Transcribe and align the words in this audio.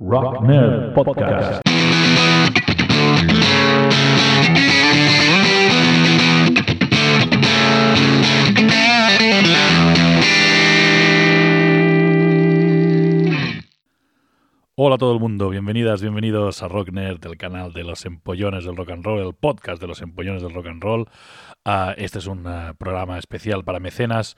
Rock 0.00 0.42
Nerd 0.42 0.92
Podcast. 0.92 1.62
Hola 14.76 14.96
a 14.96 14.98
todo 14.98 15.12
el 15.12 15.20
mundo, 15.20 15.48
bienvenidas, 15.50 16.02
bienvenidos 16.02 16.64
a 16.64 16.68
Rock 16.68 16.90
Nerd, 16.90 17.24
el 17.26 17.36
canal 17.36 17.72
de 17.72 17.84
los 17.84 18.04
empollones 18.04 18.64
del 18.64 18.76
rock 18.76 18.90
and 18.90 19.04
roll, 19.04 19.24
el 19.24 19.32
podcast 19.32 19.80
de 19.80 19.86
los 19.86 20.02
empollones 20.02 20.42
del 20.42 20.52
rock 20.52 20.66
and 20.66 20.82
roll. 20.82 21.08
Ah, 21.64 21.94
este 21.96 22.18
es 22.18 22.26
un 22.26 22.44
ah, 22.48 22.74
programa 22.76 23.16
especial 23.16 23.62
para 23.62 23.78
mecenas. 23.78 24.36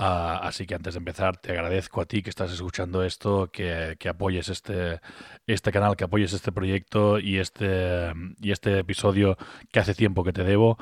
Ah, 0.00 0.38
así 0.44 0.64
que 0.64 0.76
antes 0.76 0.94
de 0.94 0.98
empezar, 0.98 1.38
te 1.38 1.50
agradezco 1.50 2.00
a 2.00 2.06
ti 2.06 2.22
que 2.22 2.30
estás 2.30 2.52
escuchando 2.52 3.02
esto, 3.02 3.50
que, 3.50 3.96
que, 3.98 4.08
apoyes 4.08 4.48
este, 4.48 5.00
este 5.48 5.72
canal, 5.72 5.96
que 5.96 6.04
apoyes 6.04 6.32
este 6.32 6.52
proyecto 6.52 7.18
y 7.18 7.38
este, 7.38 8.12
y 8.40 8.52
este 8.52 8.78
episodio 8.78 9.36
que 9.72 9.80
hace 9.80 9.94
tiempo 9.94 10.22
que 10.22 10.32
te 10.32 10.44
debo. 10.44 10.78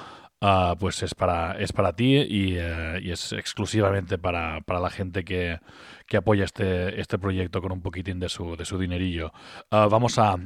pues 0.78 1.02
es 1.02 1.14
para, 1.14 1.52
es 1.58 1.72
para 1.72 1.94
ti 1.94 2.16
y, 2.28 2.56
eh, 2.58 3.00
y 3.02 3.10
es 3.10 3.32
exclusivamente 3.32 4.18
para, 4.18 4.60
para 4.62 4.80
la 4.80 4.90
gente 4.90 5.24
que, 5.24 5.60
que 6.06 6.18
apoya 6.18 6.44
este, 6.44 7.00
este 7.00 7.18
proyecto 7.18 7.62
con 7.62 7.72
un 7.72 7.82
poquitín 7.82 8.20
de 8.20 8.28
su, 8.28 8.56
de 8.56 8.64
su 8.66 8.78
dinerillo. 8.78 9.32
Uh, 9.70 9.88
vamos 9.88 10.18
a 10.18 10.36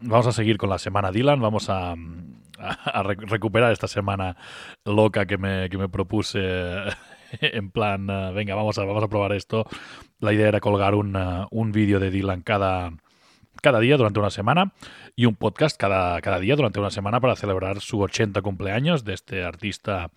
vamos 0.00 0.26
a 0.26 0.32
seguir 0.32 0.58
con 0.58 0.70
la 0.70 0.78
semana 0.78 1.12
Dylan, 1.12 1.40
vamos 1.40 1.70
a, 1.70 1.92
a, 1.92 2.72
a 2.84 3.02
recuperar 3.04 3.72
esta 3.72 3.88
semana 3.88 4.36
loca 4.84 5.26
que 5.26 5.38
me, 5.38 5.68
que 5.70 5.78
me 5.78 5.88
propuse 5.88 6.40
en 7.40 7.70
plan, 7.70 8.08
uh, 8.08 8.32
venga, 8.32 8.54
vamos 8.54 8.78
a, 8.78 8.84
vamos 8.84 9.02
a 9.02 9.08
probar 9.08 9.32
esto. 9.32 9.66
La 10.20 10.32
idea 10.32 10.48
era 10.48 10.60
colgar 10.60 10.94
un, 10.94 11.16
uh, 11.16 11.46
un 11.50 11.72
vídeo 11.72 12.00
de 12.00 12.10
Dylan 12.10 12.42
cada, 12.42 12.92
cada 13.62 13.80
día 13.80 13.96
durante 13.96 14.20
una 14.20 14.30
semana 14.30 14.72
y 15.16 15.26
un 15.26 15.34
podcast 15.34 15.76
cada, 15.76 16.20
cada 16.20 16.38
día 16.38 16.56
durante 16.56 16.80
una 16.80 16.90
semana 16.90 17.20
para 17.20 17.36
celebrar 17.36 17.80
su 17.80 18.00
80 18.00 18.40
cumpleaños 18.42 19.04
de 19.04 19.14
este 19.14 19.44
artista 19.44 20.10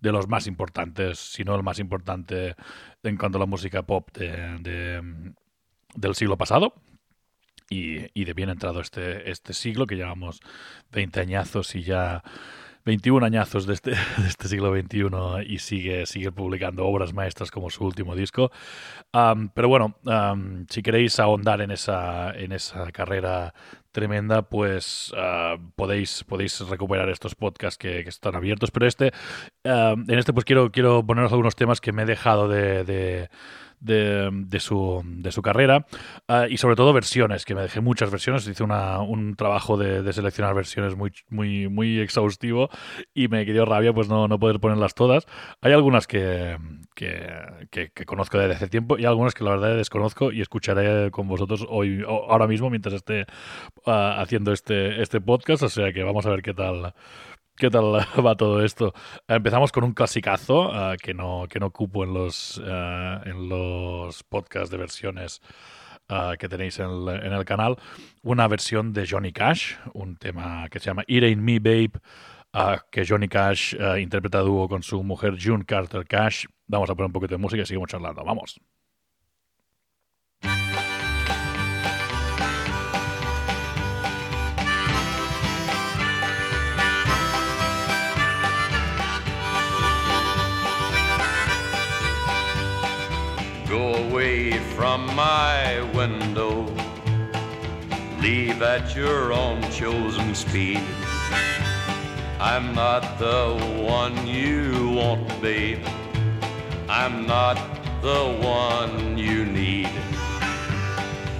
de 0.00 0.12
los 0.12 0.28
más 0.28 0.46
importantes, 0.46 1.18
si 1.18 1.44
no 1.44 1.54
el 1.54 1.62
más 1.62 1.78
importante 1.78 2.54
en 3.02 3.16
cuanto 3.16 3.38
a 3.38 3.40
la 3.40 3.46
música 3.46 3.82
pop 3.82 4.08
de, 4.12 4.58
de, 4.60 5.32
del 5.94 6.14
siglo 6.14 6.36
pasado. 6.36 6.74
Y, 7.68 8.06
y, 8.14 8.24
de 8.24 8.32
bien 8.32 8.48
entrado 8.48 8.80
este, 8.80 9.28
este 9.28 9.52
siglo, 9.52 9.88
que 9.88 9.96
llevamos 9.96 10.38
20 10.92 11.18
añazos 11.18 11.74
y 11.74 11.82
ya 11.82 12.22
21 12.86 13.26
añazos 13.26 13.66
de 13.66 13.74
este, 13.74 13.90
de 14.16 14.28
este 14.28 14.48
siglo 14.48 14.72
XXI 14.72 15.08
y 15.44 15.58
sigue, 15.58 16.06
sigue 16.06 16.32
publicando 16.32 16.86
obras 16.86 17.12
maestras 17.12 17.50
como 17.50 17.68
su 17.68 17.84
último 17.84 18.14
disco. 18.14 18.50
Um, 19.12 19.48
pero 19.48 19.68
bueno, 19.68 19.96
um, 20.04 20.64
si 20.70 20.82
queréis 20.82 21.18
ahondar 21.18 21.60
en 21.60 21.72
esa, 21.72 22.30
en 22.30 22.52
esa 22.52 22.90
carrera 22.92 23.52
tremenda, 23.90 24.42
pues 24.42 25.12
uh, 25.14 25.60
podéis, 25.74 26.22
podéis 26.24 26.60
recuperar 26.68 27.08
estos 27.10 27.34
podcasts 27.34 27.76
que, 27.76 28.04
que 28.04 28.08
están 28.08 28.36
abiertos. 28.36 28.70
Pero 28.70 28.86
este, 28.86 29.12
uh, 29.64 29.98
en 30.08 30.18
este 30.18 30.32
pues 30.32 30.44
quiero, 30.44 30.70
quiero 30.70 31.04
poneros 31.04 31.32
algunos 31.32 31.56
temas 31.56 31.80
que 31.80 31.92
me 31.92 32.02
he 32.02 32.06
dejado 32.06 32.48
de, 32.48 32.84
de 32.84 33.30
de, 33.86 34.60
su, 34.60 35.02
de 35.04 35.32
su 35.32 35.42
carrera 35.42 35.86
uh, 36.28 36.46
y 36.48 36.56
sobre 36.58 36.76
todo 36.76 36.92
versiones, 36.92 37.44
que 37.44 37.54
me 37.54 37.62
dejé 37.62 37.80
muchas 37.80 38.10
versiones, 38.10 38.46
hice 38.46 38.62
una, 38.62 39.00
un 39.00 39.36
trabajo 39.36 39.76
de, 39.76 40.12
seleccionar 40.12 40.54
versiones 40.54 40.96
muy, 40.96 41.12
muy, 41.28 41.68
muy 41.68 42.00
exhaustivo 42.00 42.68
y 43.14 43.28
me 43.28 43.44
quedó 43.46 43.64
rabia 43.64 43.92
pues 43.92 44.08
no, 44.08 44.28
no 44.28 44.38
poder 44.38 44.60
ponerlas 44.60 44.94
todas. 44.94 45.26
Hay 45.60 45.72
algunas 45.72 46.06
que, 46.06 46.58
que, 46.94 47.30
que, 47.70 47.90
que, 47.90 48.04
conozco 48.04 48.38
desde 48.38 48.54
hace 48.54 48.68
tiempo 48.68 48.98
y 48.98 49.04
algunas 49.04 49.34
que 49.34 49.44
la 49.44 49.50
verdad 49.50 49.76
desconozco 49.76 50.32
y 50.32 50.40
escucharé 50.40 51.10
con 51.10 51.28
vosotros 51.28 51.66
hoy, 51.68 52.02
ahora 52.06 52.46
mismo 52.46 52.70
mientras 52.70 52.94
esté 52.94 53.26
uh, 53.86 53.90
haciendo 53.90 54.52
este, 54.52 55.02
este 55.02 55.20
podcast, 55.20 55.62
o 55.62 55.68
sea 55.68 55.92
que 55.92 56.02
vamos 56.02 56.26
a 56.26 56.30
ver 56.30 56.42
qué 56.42 56.54
tal 56.54 56.94
¿Qué 57.56 57.70
tal 57.70 57.84
va 58.26 58.36
todo 58.36 58.62
esto? 58.62 58.92
Empezamos 59.26 59.72
con 59.72 59.82
un 59.84 59.92
clasicazo 59.92 60.68
uh, 60.68 60.96
que, 61.02 61.14
no, 61.14 61.46
que 61.48 61.58
no 61.58 61.66
ocupo 61.66 62.04
en 62.04 62.12
los, 62.12 62.58
uh, 62.58 63.22
en 63.24 63.48
los 63.48 64.22
podcasts 64.24 64.70
de 64.70 64.76
versiones 64.76 65.40
uh, 66.10 66.36
que 66.38 66.50
tenéis 66.50 66.78
en 66.80 66.90
el, 66.90 67.08
en 67.08 67.32
el, 67.32 67.46
canal. 67.46 67.76
Una 68.22 68.46
versión 68.46 68.92
de 68.92 69.06
Johnny 69.08 69.32
Cash, 69.32 69.76
un 69.94 70.16
tema 70.16 70.68
que 70.68 70.80
se 70.80 70.86
llama 70.86 71.04
It 71.06 71.24
Ain't 71.24 71.40
Me 71.40 71.58
Babe, 71.58 71.92
que 72.90 73.06
Johnny 73.06 73.28
Cash 73.28 73.74
interpreta 73.98 74.40
dúo 74.40 74.68
con 74.68 74.82
su 74.82 75.02
mujer 75.02 75.36
June 75.42 75.64
Carter 75.64 76.06
Cash. 76.06 76.44
Vamos 76.66 76.90
a 76.90 76.94
poner 76.94 77.06
un 77.06 77.12
poquito 77.12 77.34
de 77.34 77.38
música 77.38 77.62
y 77.62 77.66
seguimos 77.66 77.88
charlando. 77.88 78.22
Vamos. 78.22 78.60
Go 93.68 93.96
away 93.96 94.52
from 94.76 95.06
my 95.16 95.82
window. 95.92 96.72
Leave 98.20 98.62
at 98.62 98.94
your 98.94 99.32
own 99.32 99.60
chosen 99.72 100.36
speed. 100.36 100.80
I'm 102.38 102.76
not 102.76 103.18
the 103.18 103.58
one 103.82 104.24
you 104.24 104.90
want, 104.90 105.42
babe. 105.42 105.84
I'm 106.88 107.26
not 107.26 107.56
the 108.02 108.38
one 108.40 109.18
you 109.18 109.44
need. 109.44 109.90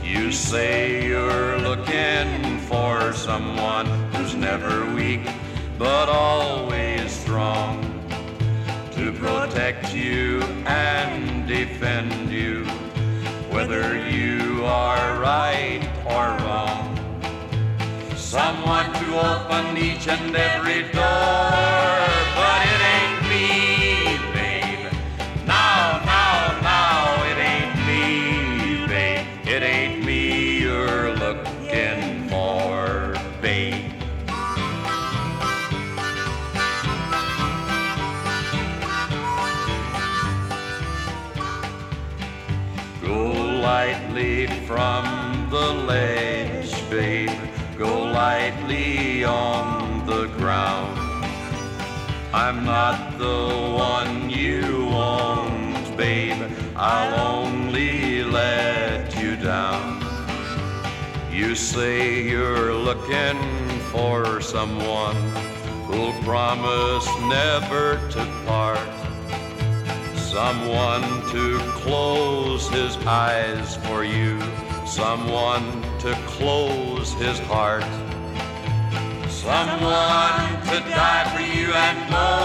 You 0.03 0.33
say 0.33 1.07
you're 1.07 1.59
looking 1.61 2.59
for 2.63 3.13
someone 3.13 3.87
who's 4.13 4.35
never 4.35 4.93
weak, 4.95 5.21
but 5.79 6.09
always 6.09 7.13
strong 7.13 7.83
to 8.93 9.13
protect 9.13 9.95
you 9.95 10.43
and 10.67 11.36
defend 11.47 12.29
you, 12.31 12.65
whether 13.51 13.97
you 14.11 14.65
are 14.65 15.21
right 15.21 15.81
or 16.05 16.37
wrong. 16.45 16.83
Someone 18.17 18.93
to 18.95 19.07
open 19.33 19.77
each 19.77 20.09
and 20.09 20.35
every 20.35 20.83
door, 20.91 22.03
but 22.35 22.76
the 45.67 45.73
ledge, 45.73 46.91
babe. 46.91 47.41
Go 47.77 48.05
lightly 48.05 49.25
on 49.25 50.07
the 50.07 50.27
ground. 50.39 50.97
I'm 52.33 52.65
not 52.65 53.19
the 53.19 53.41
one 53.91 54.31
you 54.31 54.87
want, 54.87 55.97
babe. 55.97 56.41
I'll 56.77 57.15
only 57.35 58.23
let 58.23 59.21
you 59.21 59.35
down. 59.35 59.89
You 61.33 61.57
say 61.57 62.23
you're 62.23 62.73
looking 62.73 63.41
for 63.93 64.41
someone 64.41 65.17
who'll 65.87 66.19
promise 66.23 67.09
never 67.39 67.85
to 68.15 68.23
part 68.47 68.97
someone 70.37 71.03
to 71.31 71.59
close 71.81 72.69
his 72.69 72.95
eyes 73.07 73.77
for 73.87 74.05
you, 74.05 74.39
someone 74.87 75.83
to 75.99 76.15
close 76.27 77.13
his 77.15 77.39
heart, 77.41 77.83
someone 79.29 80.63
to 80.67 80.79
die 80.89 81.25
for 81.35 81.43
you 81.43 81.73
and 81.73 82.11
more. 82.11 82.36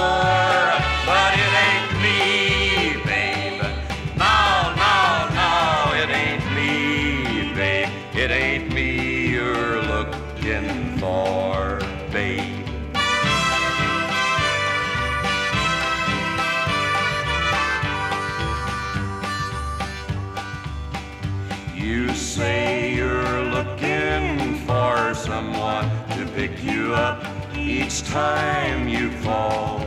Time 28.12 28.90
you 28.90 29.10
fall. 29.24 29.80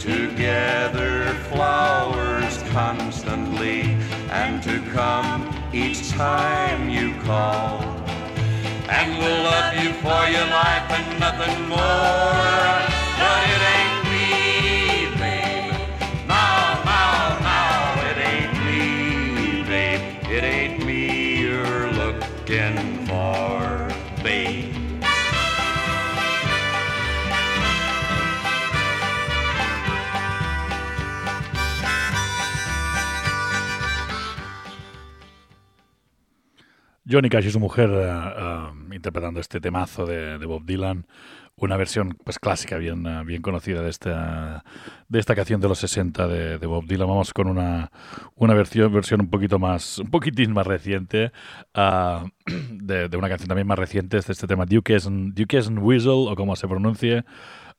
To 0.00 0.30
gather 0.36 1.32
flowers 1.48 2.62
constantly 2.72 3.96
and 4.30 4.62
to 4.64 4.82
come 4.92 5.48
each 5.72 6.10
time 6.10 6.90
you 6.90 7.14
call. 7.22 7.80
And 8.90 9.16
we'll 9.18 9.42
love 9.44 9.74
you 9.82 9.94
for 9.94 10.22
your 10.28 10.48
life 10.60 10.90
and 10.90 11.20
nothing 11.20 11.68
more. 11.70 12.89
Johnny 37.10 37.28
Cash 37.28 37.46
y 37.46 37.50
su 37.50 37.58
mujer 37.58 37.90
eh, 37.92 38.08
eh, 38.08 38.94
interpretando 38.94 39.40
este 39.40 39.60
temazo 39.60 40.06
de, 40.06 40.38
Bob 40.46 40.64
Dylan, 40.64 41.06
una 41.56 41.76
versión 41.76 42.16
pues 42.24 42.38
clásica, 42.38 42.78
bien, 42.78 43.04
eh, 43.04 43.24
bien 43.24 43.42
conocida 43.42 43.82
de 43.82 43.90
esta, 43.90 44.64
de 45.08 45.18
esta 45.18 45.34
canción 45.34 45.60
de 45.60 45.68
los 45.68 45.78
60 45.80 46.28
de, 46.28 46.66
Bob 46.66 46.86
Dylan. 46.86 47.08
Vamos 47.08 47.32
con 47.32 47.48
una, 47.48 47.90
una 48.36 48.54
versión, 48.54 48.92
versión 48.92 49.22
un 49.22 49.28
poquito 49.28 49.58
más, 49.58 49.98
un 49.98 50.10
poquitín 50.10 50.52
más 50.52 50.66
reciente, 50.66 51.32
de, 51.74 53.16
una 53.16 53.28
canción 53.28 53.48
también 53.48 53.66
más 53.66 53.78
reciente, 53.78 54.18
de 54.18 54.32
este 54.32 54.46
tema 54.46 54.64
Duke 54.64 54.96
Duke 55.00 55.60
Whistle, 55.80 56.30
o 56.30 56.36
como 56.36 56.54
se 56.54 56.68
pronuncie, 56.68 57.24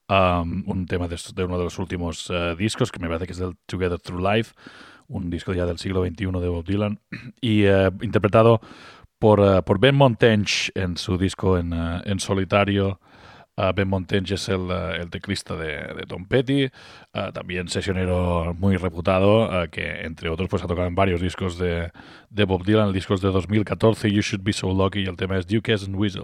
un 0.10 0.86
tema 0.90 1.08
de, 1.08 1.44
uno 1.46 1.58
de 1.58 1.64
los 1.64 1.80
últimos 1.80 2.30
uh, 2.30 2.56
discos, 2.58 2.92
que 2.92 3.00
me 3.00 3.08
parece 3.08 3.28
que 3.28 3.32
es 3.32 3.40
el 3.40 3.56
Together 3.66 3.98
Through 3.98 4.22
Life, 4.22 4.54
un 5.08 5.30
disco 5.30 5.54
ya 5.54 5.66
del 5.66 5.78
siglo 5.78 6.06
XXI 6.06 6.26
de 6.26 6.48
Bob 6.50 6.66
Dylan, 6.66 7.00
y 7.42 7.66
uh, 7.66 7.92
interpretado 8.02 8.60
por, 9.22 9.40
uh, 9.40 9.62
por 9.64 9.80
Ben 9.80 9.96
Montench 9.96 10.72
en 10.74 10.98
su 10.98 11.16
disco 11.16 11.58
en, 11.60 11.74
uh, 11.74 12.02
en 12.06 12.20
solitario. 12.20 13.00
Uh, 13.56 13.72
ben 13.76 13.88
Montench 13.88 14.32
es 14.32 14.50
el, 14.50 14.72
el 14.72 15.12
teclista 15.12 15.56
de, 15.56 15.94
de, 15.94 16.06
Tom 16.08 16.26
Petty, 16.26 16.70
también 17.34 17.68
sesionero 17.68 18.56
muy 18.58 18.78
reputado, 18.78 19.70
que 19.70 20.02
entre 20.06 20.30
otros 20.30 20.50
pues 20.50 20.64
ha 20.64 20.68
tocado 20.68 20.88
en 20.88 20.96
varios 20.96 21.22
discos 21.22 21.60
de, 21.60 21.92
de 22.30 22.46
Bob 22.46 22.64
Dylan, 22.64 22.94
discos 22.94 23.22
de 23.22 23.30
2014, 23.30 24.10
You 24.10 24.22
Should 24.22 24.44
Be 24.44 24.54
So 24.54 24.74
Lucky, 24.74 25.02
y 25.02 25.06
el 25.06 25.18
tema 25.18 25.38
es 25.38 25.46
Duke 25.46 25.74
and 25.74 25.96
Weasel. 25.96 26.24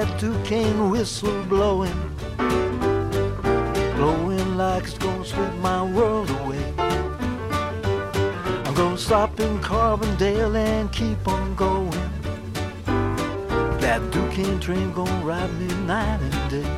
That 0.00 0.18
Duquesne 0.18 0.88
whistle 0.88 1.42
blowing, 1.44 1.92
blowing 3.96 4.56
like 4.56 4.84
it's 4.84 4.96
gonna 4.96 5.22
sweep 5.26 5.52
my 5.60 5.82
world 5.92 6.30
away. 6.40 6.64
I'm 8.64 8.72
gonna 8.72 8.96
stop 8.96 9.38
in 9.40 9.58
Carbondale 9.58 10.56
and 10.56 10.90
keep 10.90 11.28
on 11.28 11.54
going. 11.54 12.04
That 13.84 14.00
Duquesne 14.10 14.58
train 14.58 14.90
gonna 14.92 15.22
ride 15.22 15.52
me 15.60 15.66
night 15.84 16.20
and 16.28 16.50
day. 16.50 16.70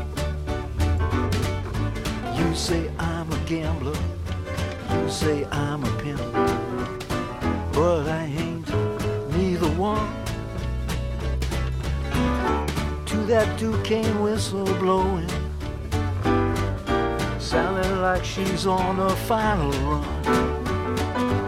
You 2.36 2.54
say 2.56 2.90
I'm 2.98 3.30
a 3.30 3.38
gambler, 3.46 3.98
you 4.94 5.08
say 5.08 5.44
I'm 5.52 5.84
a 5.84 5.92
pimp, 6.02 6.20
but 7.72 8.08
I 8.08 8.24
ain't 8.24 8.68
neither 9.36 9.70
one 9.78 10.21
that 13.26 13.58
Duquesne 13.58 14.20
whistle 14.20 14.64
blowing, 14.78 15.28
sounding 17.38 18.00
like 18.00 18.24
she's 18.24 18.66
on 18.66 18.98
a 18.98 19.10
final 19.10 19.70
run. 19.70 21.41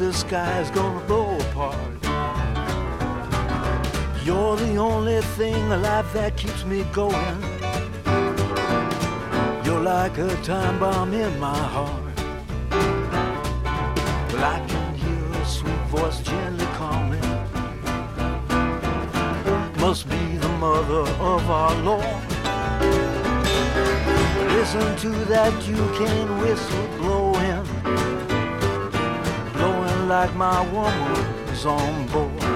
The 0.00 0.12
sky's 0.14 0.70
gonna 0.70 0.98
blow 1.00 1.36
apart. 1.38 1.76
You're 4.24 4.56
the 4.56 4.76
only 4.76 5.20
thing 5.36 5.70
alive 5.70 6.10
that 6.14 6.38
keeps 6.38 6.64
me 6.64 6.84
going. 6.90 7.38
You're 9.62 9.82
like 9.82 10.16
a 10.16 10.34
time 10.36 10.78
bomb 10.78 11.12
in 11.12 11.38
my 11.38 11.62
heart. 11.74 12.16
Well, 14.32 14.44
I 14.54 14.58
can 14.66 14.94
hear 14.94 15.42
a 15.42 15.44
sweet 15.44 15.84
voice 15.94 16.20
gently 16.22 16.68
calling. 16.80 17.28
Must 19.80 20.08
be 20.08 20.24
the 20.38 20.52
mother 20.64 21.04
of 21.32 21.50
our 21.50 21.74
Lord. 21.82 22.22
Listen 24.56 24.96
to 25.04 25.10
that 25.34 25.52
you 25.68 25.82
can 25.98 26.38
whistle 26.40 26.88
blowing 26.96 27.29
like 30.10 30.34
my 30.34 30.60
woman's 30.72 31.64
on 31.64 32.04
board. 32.08 32.49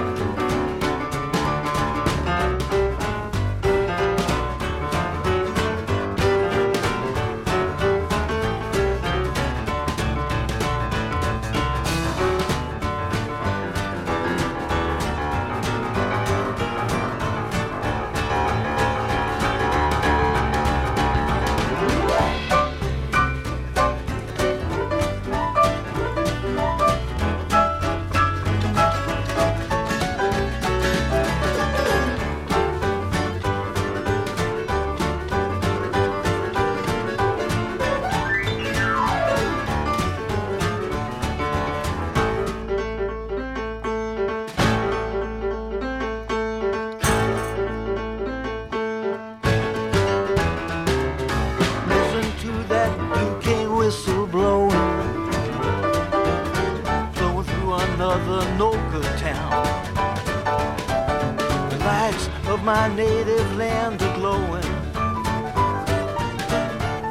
My 62.65 62.87
native 62.95 63.57
land 63.57 64.01
a 64.01 64.11
glowing, 64.15 64.65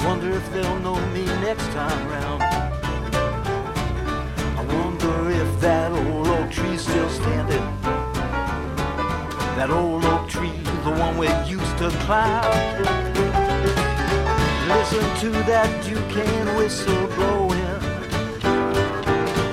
Wonder 0.04 0.32
if 0.32 0.52
they'll 0.52 0.80
know 0.80 0.98
me 1.12 1.24
next 1.46 1.66
time 1.68 2.08
round. 2.08 2.42
I 4.58 4.64
wonder 4.74 5.30
if 5.30 5.60
that 5.60 5.92
old 5.92 6.26
oak 6.26 6.50
tree's 6.50 6.80
still 6.82 7.08
standing. 7.08 7.64
That 9.56 9.70
old 9.70 10.04
oak 10.04 10.28
tree, 10.28 10.58
the 10.82 10.90
one 10.90 11.16
we 11.18 11.28
used 11.46 11.78
to 11.78 11.88
climb. 12.02 12.82
Listen 14.66 15.04
to 15.20 15.30
that 15.46 15.70
Duquesne 15.84 16.56
whistle 16.56 17.06
blowing, 17.14 17.78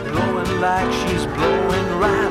blowing 0.09 0.59
like 0.59 0.91
she's 0.93 1.27
blowing 1.27 1.99
right 1.99 2.30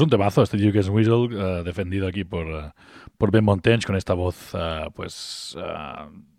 Pues 0.00 0.06
un 0.06 0.10
temazo, 0.12 0.42
este 0.42 0.56
Duke's 0.56 0.88
Whistle, 0.88 1.28
eh, 1.30 1.62
defendido 1.62 2.08
aquí 2.08 2.24
por, 2.24 2.46
eh, 2.46 2.72
por 3.18 3.30
Ben 3.30 3.44
Montench 3.44 3.84
con 3.84 3.96
esta 3.96 4.14
voz, 4.14 4.54
eh, 4.54 4.86
pues 4.94 5.54
eh, 5.60 5.62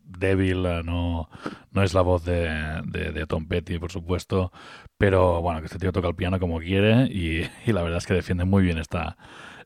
débil, 0.04 0.64
no, 0.84 1.30
no 1.70 1.84
es 1.84 1.94
la 1.94 2.02
voz 2.02 2.26
de, 2.26 2.50
de- 2.86 3.28
Tom 3.28 3.46
Petty, 3.46 3.78
por 3.78 3.92
supuesto, 3.92 4.52
pero 4.98 5.44
bueno, 5.44 5.60
que 5.60 5.68
este 5.68 5.78
tío 5.78 5.92
toca 5.92 6.08
el 6.08 6.16
piano 6.16 6.40
como 6.40 6.58
quiere 6.60 7.04
y, 7.04 7.44
la 7.72 7.84
verdad 7.84 8.00
es 8.00 8.08
que 8.08 8.16
defiende 8.16 8.46
muy 8.46 8.64
bien 8.64 8.80
esta, 8.80 9.16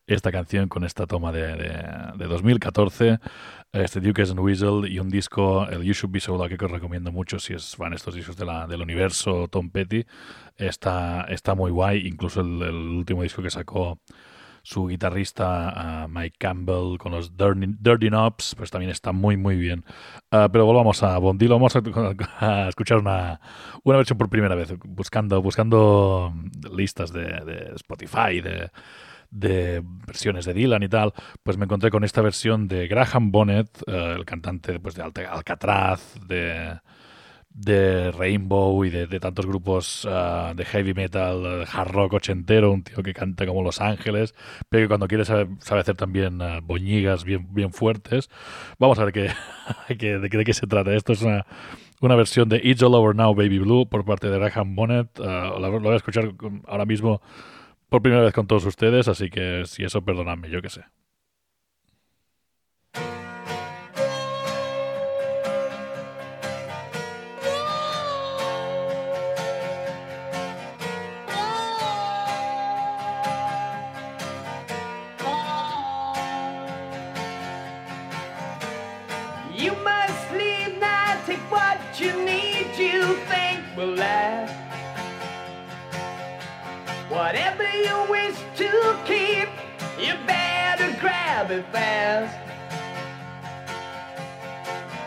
esta 0.08 0.30
canción 0.30 0.68
con 0.68 0.84
esta 0.84 1.08
toma 1.08 1.32
de 1.32 1.48
2014, 2.18 3.20
este 3.84 4.00
Duke's 4.00 4.32
Whistle 4.32 4.90
y 4.90 5.00
un 5.00 5.10
disco, 5.10 5.68
el 5.68 5.84
You 5.84 5.94
Should 5.94 6.14
Be 6.14 6.20
So 6.20 6.38
Lucky, 6.38 6.58
que 6.58 6.66
os 6.66 6.72
recomiendo 6.72 7.12
mucho 7.12 7.40
si 7.40 7.54
es 7.54 7.76
fan 7.76 7.94
estos 7.94 8.16
discos 8.16 8.38
de 8.38 8.46
la, 8.46 8.68
del 8.68 8.82
universo 8.82 9.48
Tom 9.50 9.70
Petty, 9.70 10.06
está, 10.56 11.26
está 11.30 11.56
muy 11.56 11.72
guay, 11.72 12.08
incluso 12.08 12.42
el, 12.42 12.74
último 12.74 13.24
disco 13.24 13.42
que 13.42 13.50
sacó 13.50 14.00
su 14.64 14.88
guitarrista 14.88 16.04
ah, 16.04 16.08
Mike 16.08 16.38
Campbell 16.40 16.98
con 16.98 17.12
los 17.12 17.36
Dirty, 17.36 17.76
Dirty 17.80 18.08
Knobs, 18.08 18.56
pues 18.56 18.72
también 18.72 18.92
está 18.92 19.12
muy 19.12 19.38
muy 19.38 19.58
bien. 19.58 19.84
Ah, 20.32 20.48
pero 20.52 20.66
volvamos 20.66 21.04
a 21.04 21.18
Bondilo, 21.18 21.56
vamos 21.56 21.76
a, 21.76 21.82
a 22.40 22.70
escuchar 22.70 22.98
una, 22.98 23.42
una 23.84 23.98
versión 23.98 24.18
por 24.18 24.30
primera 24.30 24.56
vez, 24.56 24.74
buscando, 24.86 25.42
buscando 25.42 26.34
listas 26.72 27.12
de, 27.12 27.24
de 27.24 27.74
Spotify, 27.76 28.42
de, 28.42 28.72
de 29.32 29.82
versiones 30.08 30.46
de 30.46 30.54
Dylan 30.54 30.84
y 30.84 30.90
tal, 30.90 31.14
pues 31.44 31.58
me 31.58 31.66
encontré 31.66 31.90
con 31.92 32.04
esta 32.04 32.22
versión 32.22 32.68
de 32.68 32.88
Graham 32.88 33.32
Bonnet, 33.32 33.70
eh, 33.88 34.16
el 34.18 34.26
cantante 34.26 34.80
pues, 34.80 34.96
de 34.96 35.04
Alcatraz, 35.04 36.16
de, 36.28 36.80
de 37.50 38.12
Rainbow 38.12 38.84
y 38.84 38.90
de, 38.90 39.08
tantos 39.20 39.46
grupos 39.46 40.06
ah, 40.10 40.54
de 40.56 40.66
heavy 40.66 40.94
metal, 40.94 41.42
eh, 41.46 41.66
hard 41.72 41.92
rock 41.92 42.14
ochentero, 42.14 42.72
un 42.72 42.84
tío 42.84 43.02
que 43.02 43.14
canta 43.14 43.46
como 43.46 43.64
Los 43.64 43.80
Ángeles, 43.80 44.36
pero 44.68 44.84
que 44.84 44.88
cuando 44.90 45.08
quiere 45.08 45.24
sabe, 45.24 45.48
sabe 45.60 45.82
hacer 45.82 45.96
también 45.96 46.42
ah, 46.42 46.60
boñigas 46.62 47.24
bien, 47.24 47.48
bien 47.54 47.72
fuertes. 47.72 48.30
Vamos 48.78 49.00
a 49.00 49.06
ver 49.06 49.14
qué, 49.14 49.30
qué- 49.98 50.20
de, 50.20 50.30
qué- 50.46 50.54
se 50.54 50.68
trata. 50.68 50.94
Esto 50.94 51.14
es 51.14 51.22
una, 51.22 51.46
una 52.02 52.16
versión 52.16 52.50
de 52.50 52.60
It's 52.64 52.84
All 52.84 52.94
Over 52.96 53.16
Now, 53.16 53.34
Baby 53.36 53.60
Blue, 53.60 53.88
por 53.88 54.04
parte 54.06 54.30
de 54.30 54.38
Graham 54.40 54.76
Bonnet. 54.76 55.08
Lo 55.20 55.80
voy 55.80 55.94
a 55.94 55.96
escuchar 55.98 56.34
ahora 56.68 56.86
mismo 56.86 57.22
por 57.96 58.02
primera 58.02 58.24
vez 58.26 58.34
con 58.34 58.46
todos 58.46 58.66
ustedes, 58.66 59.08
así 59.08 59.30
que 59.30 59.64
si 59.66 59.86
eso, 59.86 60.04
perdonadme, 60.04 60.50
yo 60.50 60.62
qué 60.62 60.70
sé. 60.70 60.84
It 91.52 91.66
fast. 91.72 92.38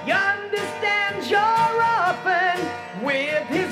You 0.06 0.14
understand 0.14 1.26
you're 1.28 1.38
often 1.40 3.04
with 3.04 3.46
his 3.48 3.67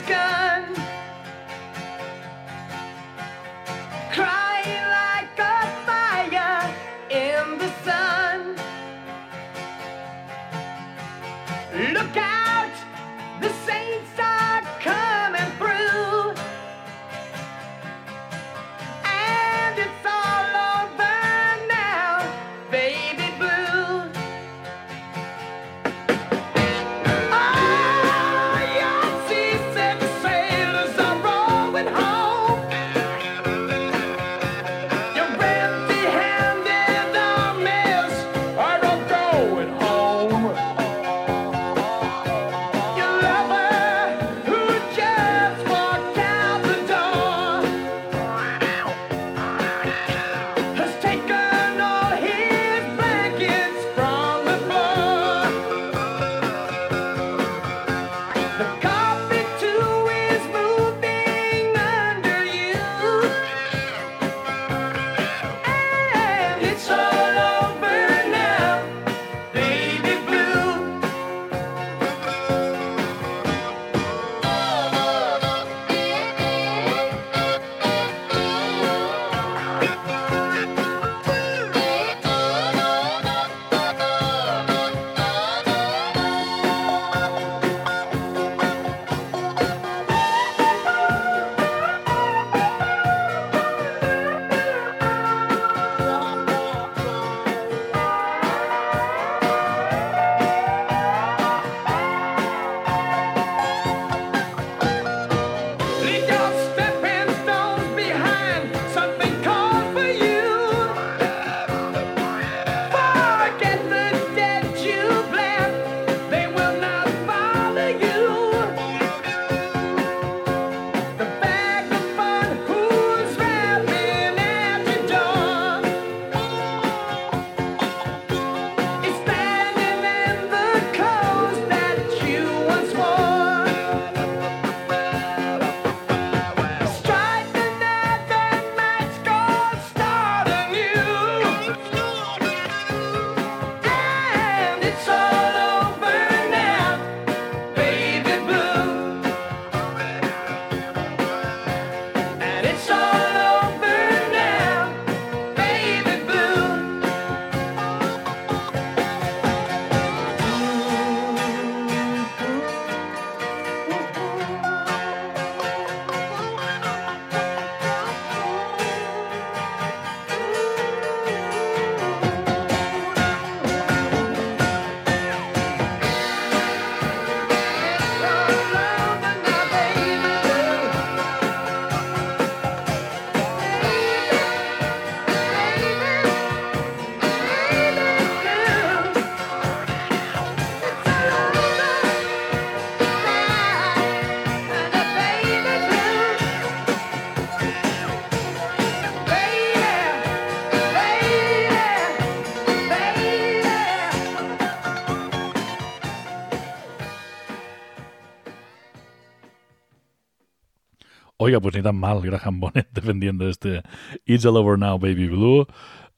Oiga, 211.38 211.60
pues 211.60 211.74
ni 211.74 211.82
tan 211.82 211.96
mal, 211.96 212.22
Graham 212.22 212.60
Bonnet 212.60 212.88
defendiendo 212.92 213.48
este 213.48 213.82
It's 214.24 214.46
All 214.46 214.56
Over 214.56 214.78
Now, 214.78 214.98
Baby 214.98 215.28
Blue. 215.28 215.66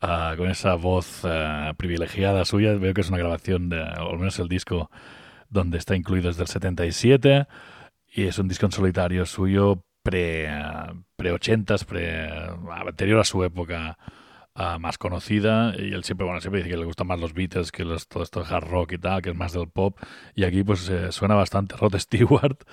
ah, 0.00 0.34
con 0.36 0.48
esa 0.48 0.74
voz 0.76 1.24
ah, 1.24 1.74
privilegiada 1.76 2.44
suya, 2.44 2.74
veo 2.74 2.94
que 2.94 3.00
es 3.00 3.08
una 3.08 3.18
grabación, 3.18 3.68
de, 3.68 3.82
al 3.82 4.16
menos 4.18 4.38
el 4.38 4.48
disco 4.48 4.90
donde 5.50 5.78
está 5.78 5.96
incluido 5.96 6.28
desde 6.28 6.42
el 6.42 6.48
77 6.48 7.46
y 8.14 8.24
es 8.24 8.38
un 8.38 8.48
disco 8.48 8.66
en 8.66 8.72
solitario 8.72 9.26
suyo 9.26 9.82
pre, 10.04 10.48
ah, 10.48 10.94
pre 11.16 11.32
80s, 11.32 11.84
pre, 11.84 12.30
anterior 12.86 13.20
a 13.20 13.24
su 13.24 13.42
época 13.42 13.98
ah, 14.58 14.78
más 14.78 14.98
conocida 14.98 15.74
y 15.78 15.94
él 15.94 16.04
siempre, 16.04 16.26
bueno, 16.26 16.40
siempre 16.40 16.60
dice 16.60 16.70
que 16.70 16.76
le 16.76 16.84
gustan 16.84 17.06
más 17.06 17.18
los 17.18 17.32
Beatles 17.32 17.72
que 17.72 17.84
los, 17.84 18.08
todo 18.08 18.22
esto 18.22 18.42
de 18.42 18.54
hard 18.54 18.68
rock 18.68 18.92
y 18.92 18.98
tal, 18.98 19.22
que 19.22 19.30
es 19.30 19.36
más 19.36 19.52
del 19.52 19.68
pop. 19.68 19.96
Y 20.34 20.44
aquí 20.44 20.62
pues 20.62 20.88
eh, 20.90 21.12
suena 21.12 21.34
bastante 21.34 21.76
Rod 21.76 21.96
Stewart. 21.98 22.58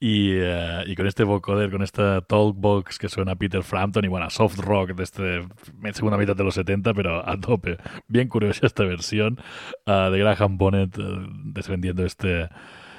Y, 0.00 0.30
eh, 0.32 0.84
y 0.86 0.94
con 0.94 1.08
este 1.08 1.24
vocoder, 1.24 1.72
con 1.72 1.82
esta 1.82 2.20
talkbox 2.20 2.98
que 3.00 3.08
suena 3.08 3.34
Peter 3.34 3.64
Frampton 3.64 4.04
y 4.04 4.08
bueno, 4.08 4.30
soft 4.30 4.60
rock 4.60 4.90
de 4.94 5.02
este 5.02 5.48
segunda 5.92 6.16
mitad 6.16 6.36
de 6.36 6.44
los 6.44 6.54
70 6.54 6.94
pero 6.94 7.28
a 7.28 7.36
tope, 7.36 7.78
bien 8.06 8.28
curiosa 8.28 8.64
esta 8.66 8.84
versión 8.84 9.40
ah, 9.86 10.08
de 10.12 10.20
Graham 10.20 10.56
Bonnet 10.56 10.96
eh, 10.98 11.02
defendiendo 11.46 12.04
este 12.04 12.48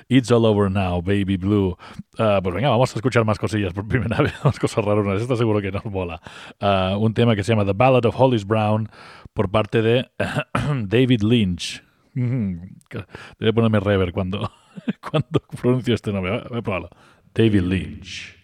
It's 0.09 0.31
All 0.31 0.43
Over 0.45 0.69
Now, 0.71 1.01
Baby 1.01 1.37
Blue. 1.37 1.77
Ah, 2.17 2.39
pues 2.41 2.55
venga, 2.55 2.69
vamos 2.69 2.91
a 2.93 2.95
escuchar 2.97 3.23
más 3.25 3.37
cosillas 3.37 3.73
por 3.73 3.87
primera 3.87 4.17
vez, 4.21 4.33
más 4.43 4.57
cosas 4.59 4.83
raras. 4.83 5.21
Esto 5.21 5.35
seguro 5.35 5.61
que 5.61 5.71
nos 5.71 5.85
mola. 5.85 6.19
Ah, 6.59 6.95
un 6.99 7.13
tema 7.13 7.35
que 7.35 7.43
se 7.43 7.51
llama 7.53 7.63
The 7.65 7.73
Ballad 7.73 8.05
of 8.05 8.19
Hollis 8.19 8.45
Brown 8.45 8.89
por 9.33 9.49
parte 9.51 9.81
de 9.81 10.09
David 10.87 11.21
Lynch. 11.21 11.83
Mm, 12.15 12.55
que- 12.89 13.05
Debe 13.37 13.53
ponerme 13.53 13.79
rever 13.79 14.11
cuando, 14.11 14.51
cuando 15.11 15.39
pronuncio 15.61 15.93
este 15.93 16.11
nombre. 16.11 16.41
Voy 16.49 16.57
a 16.57 16.61
probarlo. 16.63 16.89
David 17.33 17.61
Lynch. 17.61 18.35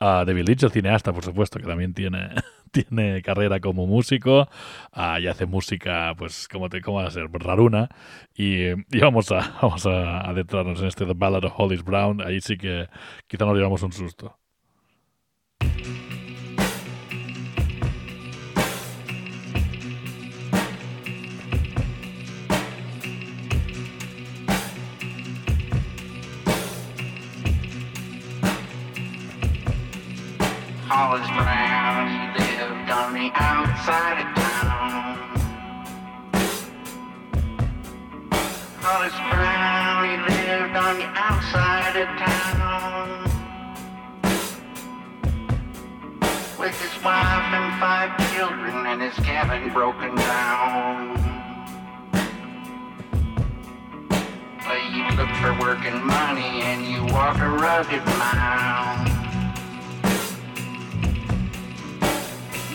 Ah, 0.00 0.24
David 0.26 0.48
Lynch, 0.48 0.64
el 0.64 0.72
cineasta, 0.72 1.12
por 1.12 1.24
supuesto, 1.24 1.58
que 1.60 1.66
también 1.66 1.94
tiene, 1.94 2.30
tiene 2.74 3.22
carrera 3.22 3.60
como 3.60 3.86
músico 3.86 4.48
ah, 4.92 5.20
y 5.20 5.28
hace 5.28 5.46
música, 5.46 6.12
pues, 6.18 6.48
¿cómo, 6.48 6.68
te, 6.68 6.80
cómo 6.80 6.98
va 6.98 7.06
a 7.06 7.10
ser? 7.10 7.28
Raruna. 7.32 7.88
Y, 8.34 8.70
y 8.70 9.00
vamos, 9.00 9.30
a, 9.32 9.56
vamos 9.62 9.86
a 9.86 10.20
adentrarnos 10.28 10.80
en 10.80 10.88
este 10.88 11.06
The 11.06 11.14
Ballad 11.14 11.44
of 11.44 11.54
Hollis 11.56 11.84
Brown. 11.84 12.20
Ahí 12.20 12.40
sí 12.40 12.56
que 12.56 12.88
quizá 13.28 13.44
nos 13.46 13.56
llevamos 13.56 13.82
un 13.82 13.92
susto. 13.92 14.38
Hollis 30.90 31.28
Brown, 31.36 32.23
the 33.24 33.30
outside 33.36 34.20
of 34.20 34.34
town. 34.34 35.16
Lived 40.28 40.76
on 40.76 40.98
the 40.98 41.06
outside 41.14 41.96
of 41.96 42.08
town. 42.18 43.24
With 46.58 46.78
his 46.82 47.02
wife 47.02 47.48
and 47.54 47.80
five 47.80 48.10
children 48.34 48.86
and 48.86 49.00
his 49.00 49.14
cabin 49.24 49.72
broken 49.72 50.14
down. 50.16 51.14
Well, 54.66 54.84
you 54.92 55.04
look 55.16 55.30
for 55.36 55.58
work 55.60 55.84
and 55.86 56.04
money 56.04 56.60
and 56.62 56.86
you 56.86 57.02
walk 57.14 57.38
a 57.38 57.48
rugged 57.48 58.04
mile. 58.04 59.13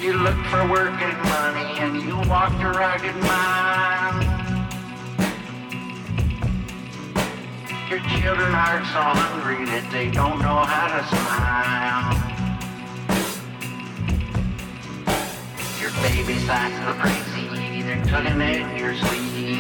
You 0.01 0.13
look 0.13 0.37
for 0.45 0.65
work 0.69 1.01
and 1.01 1.17
money 1.23 1.77
and 1.79 2.01
you 2.01 2.15
walk 2.29 2.57
the 2.57 2.69
rugged 2.69 3.15
mile. 3.17 4.23
Your 7.89 7.99
children 7.99 8.55
are 8.55 8.79
so 8.85 9.01
hungry 9.01 9.65
that 9.65 9.89
they 9.91 10.09
don't 10.09 10.39
know 10.39 10.63
how 10.63 10.87
to 10.95 11.03
smile. 11.03 12.15
Your 15.81 15.91
baby's 16.01 16.47
eyes 16.47 16.79
look 16.87 16.97
crazy, 16.99 17.81
they're 17.81 18.05
tugging 18.05 18.41
at 18.41 18.79
your 18.79 18.95
sleeve. 18.95 19.59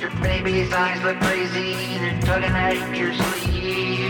Your 0.00 0.10
baby's 0.20 0.72
eyes 0.72 1.00
look 1.04 1.20
crazy, 1.20 1.74
they're 1.98 2.20
tugging 2.22 2.50
at 2.50 2.96
your 2.96 3.14
sleeve. 3.14 4.05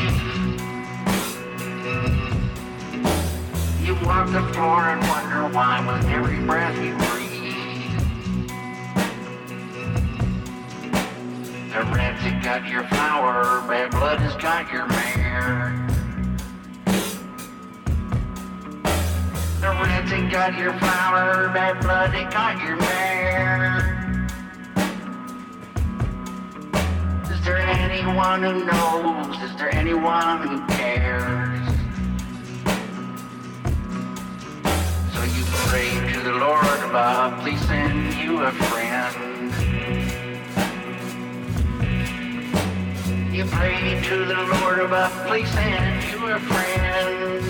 You 3.86 3.94
walk 4.04 4.26
the 4.32 4.42
floor 4.52 4.80
and 4.88 5.00
wonder 5.02 5.54
why 5.54 5.78
with 5.86 6.04
every 6.06 6.44
breath 6.44 6.76
you 6.76 6.92
breathe. 6.96 8.00
The 11.70 11.82
rats 11.94 12.20
have 12.22 12.42
got 12.42 12.68
your 12.68 12.82
flower, 12.88 13.62
bad 13.68 13.92
blood 13.92 14.18
has 14.18 14.34
got 14.42 14.72
your 14.72 14.88
mare. 14.88 15.86
The 19.60 19.68
rats 19.68 20.10
have 20.10 20.32
got 20.32 20.58
your 20.58 20.72
flower, 20.80 21.48
bad 21.50 21.80
blood 21.80 22.10
has 22.10 22.34
got 22.34 22.60
your 22.66 22.74
mare. 22.78 23.92
Is 27.30 27.44
there 27.44 27.58
anyone 27.58 28.42
who 28.42 28.64
knows? 28.64 29.40
Is 29.48 29.54
there 29.56 29.72
anyone 29.72 30.48
who 30.48 30.66
cares? 30.74 31.45
You 35.36 35.44
pray 35.68 35.90
to 36.12 36.20
the 36.20 36.32
Lord 36.32 36.80
about 36.88 37.40
please 37.42 37.60
send 37.66 38.14
you 38.14 38.42
a 38.42 38.50
friend. 38.52 39.52
You 43.34 43.44
pray 43.44 44.00
to 44.04 44.24
the 44.24 44.58
Lord 44.60 44.78
about 44.78 45.12
please 45.26 45.50
send 45.50 46.04
you 46.04 46.26
a 46.28 46.38
friend. 46.38 47.44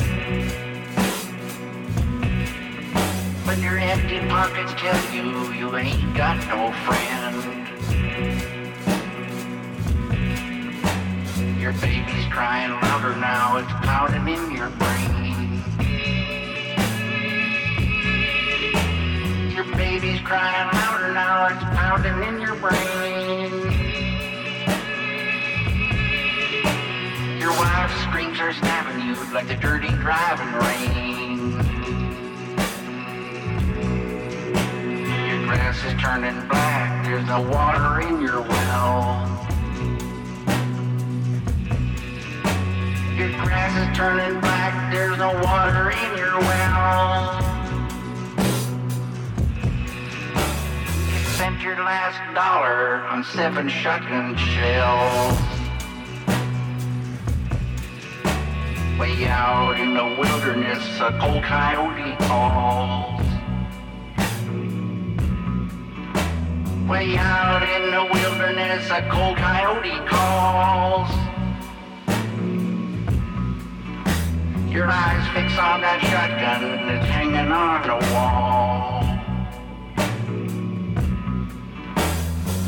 When 3.47 3.63
your 3.63 3.79
empty 3.79 4.19
pockets 4.29 4.73
tell 4.75 5.15
you 5.15 5.53
you 5.53 5.77
ain't 5.77 6.17
got 6.17 6.39
no 6.49 6.73
friend. 6.87 7.37
Your 11.61 11.73
baby's 11.75 12.27
crying 12.33 12.73
louder 12.73 13.15
now, 13.17 13.59
it's 13.59 13.73
pounding 13.87 14.27
in 14.35 14.57
your 14.57 14.71
brain. 14.71 15.26
Baby's 19.77 20.21
crying 20.21 20.71
louder 20.73 21.13
now, 21.13 21.49
it's 21.49 21.63
pounding 21.77 22.23
in 22.27 22.41
your 22.41 22.57
brain. 22.57 23.51
Your 27.39 27.51
wife's 27.51 28.01
screams 28.05 28.41
are 28.41 28.55
stabbing 28.55 29.07
you 29.07 29.15
like 29.35 29.47
the 29.49 29.57
dirty 29.57 29.89
driving 29.89 30.53
rain. 30.55 31.53
Your 35.29 35.47
grass 35.47 35.85
is 35.85 36.01
turning 36.01 36.49
black, 36.49 37.05
there's 37.05 37.27
no 37.27 37.43
water 37.43 38.01
in 38.01 38.23
your 38.23 38.41
well. 38.41 39.47
Your 43.15 43.29
grass 43.45 43.91
is 43.91 43.97
turning 43.97 44.41
black, 44.41 44.93
there's 44.93 45.19
no 45.19 45.35
water 45.43 45.91
in 45.91 46.17
your 46.17 46.41
well. 46.41 47.36
Your 51.67 51.75
last 51.79 52.23
dollar 52.33 53.01
on 53.09 53.25
seven 53.25 53.69
shotgun 53.69 54.37
shells. 54.37 55.37
Way 59.01 59.27
out 59.27 59.75
in 59.77 59.93
the 59.93 60.05
wilderness, 60.17 60.79
a 61.01 61.11
cold 61.19 61.43
coyote 61.43 62.15
calls. 62.29 63.21
Way 66.89 67.17
out 67.17 67.65
in 67.75 67.91
the 67.91 68.05
wilderness, 68.15 68.89
a 68.89 69.03
cold 69.11 69.37
coyote 69.37 70.07
calls. 70.07 71.11
Your 74.71 74.87
eyes 74.89 75.27
fix 75.35 75.59
on 75.59 75.81
that 75.81 76.01
shotgun 76.01 76.87
that's 76.87 77.07
hanging 77.07 77.51
on 77.51 77.83
the 77.89 78.15
wall. 78.15 78.66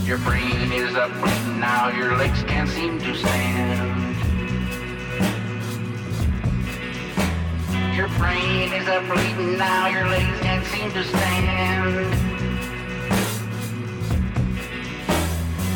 Your 0.09 0.17
brain 0.21 0.73
is 0.73 0.97
up 0.97 1.13
bleeding 1.21 1.61
now, 1.61 1.91
your 1.91 2.17
legs 2.17 2.43
can't 2.45 2.67
seem 2.67 2.99
to 2.99 3.15
stand. 3.15 4.17
Your 7.95 8.09
brain 8.17 8.73
is 8.73 8.89
up 8.89 9.05
bleeding 9.05 9.59
now, 9.59 9.87
your 9.89 10.07
legs 10.07 10.41
can't 10.41 10.65
seem 10.65 10.91
to 10.93 11.05
stand. 11.05 12.39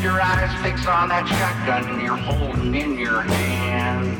your 0.01 0.19
eyes 0.19 0.61
fixed 0.63 0.87
on 0.87 1.09
that 1.09 1.27
shotgun 1.27 2.03
you're 2.03 2.17
holding 2.17 2.73
in 2.73 2.97
your 2.97 3.21
hand. 3.21 4.17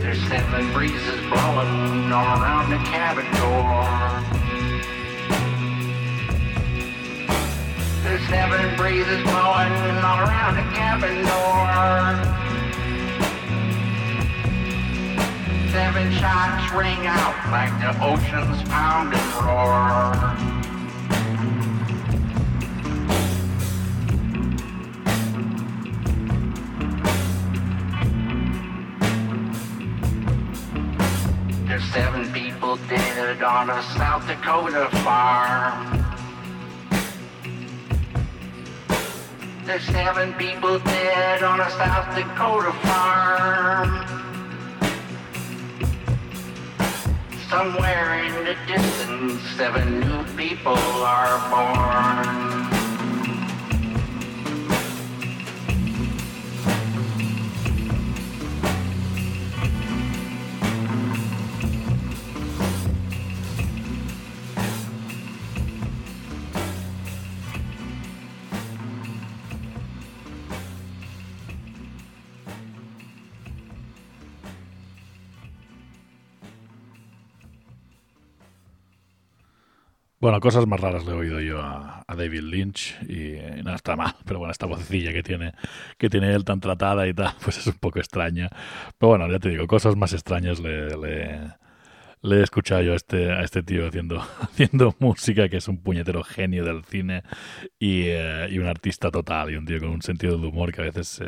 There's 0.00 0.18
seven 0.28 0.72
breezes 0.72 1.20
blowing 1.28 2.10
all 2.10 2.40
around 2.40 2.70
the 2.70 2.78
cabin 2.88 3.26
door. 3.36 4.37
Seven 8.26 8.76
breezes 8.76 9.22
blowing 9.22 9.72
all 10.04 10.20
around 10.20 10.56
the 10.56 10.62
cabin 10.74 11.24
door. 11.24 12.48
Seven 15.72 16.12
shots 16.12 16.72
ring 16.74 17.06
out 17.06 17.36
like 17.50 17.72
the 17.80 17.90
ocean's 18.04 18.68
pounding 18.68 19.18
roar. 19.40 20.12
There's 31.66 31.84
seven 31.92 32.30
people 32.32 32.76
dead 32.88 33.42
on 33.42 33.70
a 33.70 33.82
South 33.94 34.26
Dakota 34.26 34.88
farm. 35.04 35.97
There's 39.68 39.84
seven 39.84 40.32
people 40.32 40.78
dead 40.78 41.42
on 41.42 41.60
a 41.60 41.70
South 41.72 42.16
Dakota 42.16 42.72
farm. 42.88 44.02
Somewhere 47.50 48.24
in 48.24 48.32
the 48.46 48.56
distance, 48.66 49.42
seven 49.58 50.00
new 50.00 50.24
people 50.38 50.72
are 50.72 51.38
born. 51.50 52.47
Cosas 80.40 80.66
más 80.66 80.80
raras 80.80 81.04
le 81.04 81.12
he 81.12 81.14
oído 81.14 81.40
yo 81.40 81.60
a, 81.60 82.04
David 82.08 82.42
Lynch 82.42 82.96
y, 83.02 83.62
no 83.62 83.74
está 83.74 83.96
mal, 83.96 84.14
pero 84.24 84.38
bueno, 84.38 84.52
esta 84.52 84.66
vocecilla 84.66 85.12
que 85.12 85.22
tiene, 85.22 85.52
que 85.96 86.08
tiene 86.08 86.32
él 86.34 86.44
tan 86.44 86.60
tratada 86.60 87.06
y 87.06 87.14
tal, 87.14 87.32
pues 87.44 87.58
es 87.58 87.66
un 87.66 87.78
poco 87.78 87.98
extraña. 87.98 88.48
Pero 88.98 89.10
bueno, 89.10 89.28
ya 89.30 89.38
te 89.38 89.50
digo, 89.50 89.66
cosas 89.66 89.96
más 89.96 90.12
extrañas 90.12 90.60
le, 90.60 90.88
he 92.22 92.42
escuchado 92.42 92.82
yo 92.82 92.92
a 92.92 92.96
este, 92.96 93.30
a 93.30 93.42
este 93.42 93.62
tío 93.62 93.86
haciendo, 93.86 94.20
haciendo 94.40 94.94
música, 94.98 95.48
que 95.48 95.58
es 95.58 95.68
un 95.68 95.78
puñetero 95.78 96.22
genio 96.24 96.64
del 96.64 96.84
cine 96.84 97.22
y, 97.78 98.02
eh, 98.06 98.48
y 98.50 98.58
un 98.58 98.66
artista 98.66 99.10
total 99.10 99.50
y 99.50 99.56
un 99.56 99.66
tío 99.66 99.78
con 99.80 99.90
un 99.90 100.02
sentido 100.02 100.36
del 100.36 100.46
humor 100.46 100.72
que 100.72 100.82
a 100.82 100.84
veces 100.84 101.20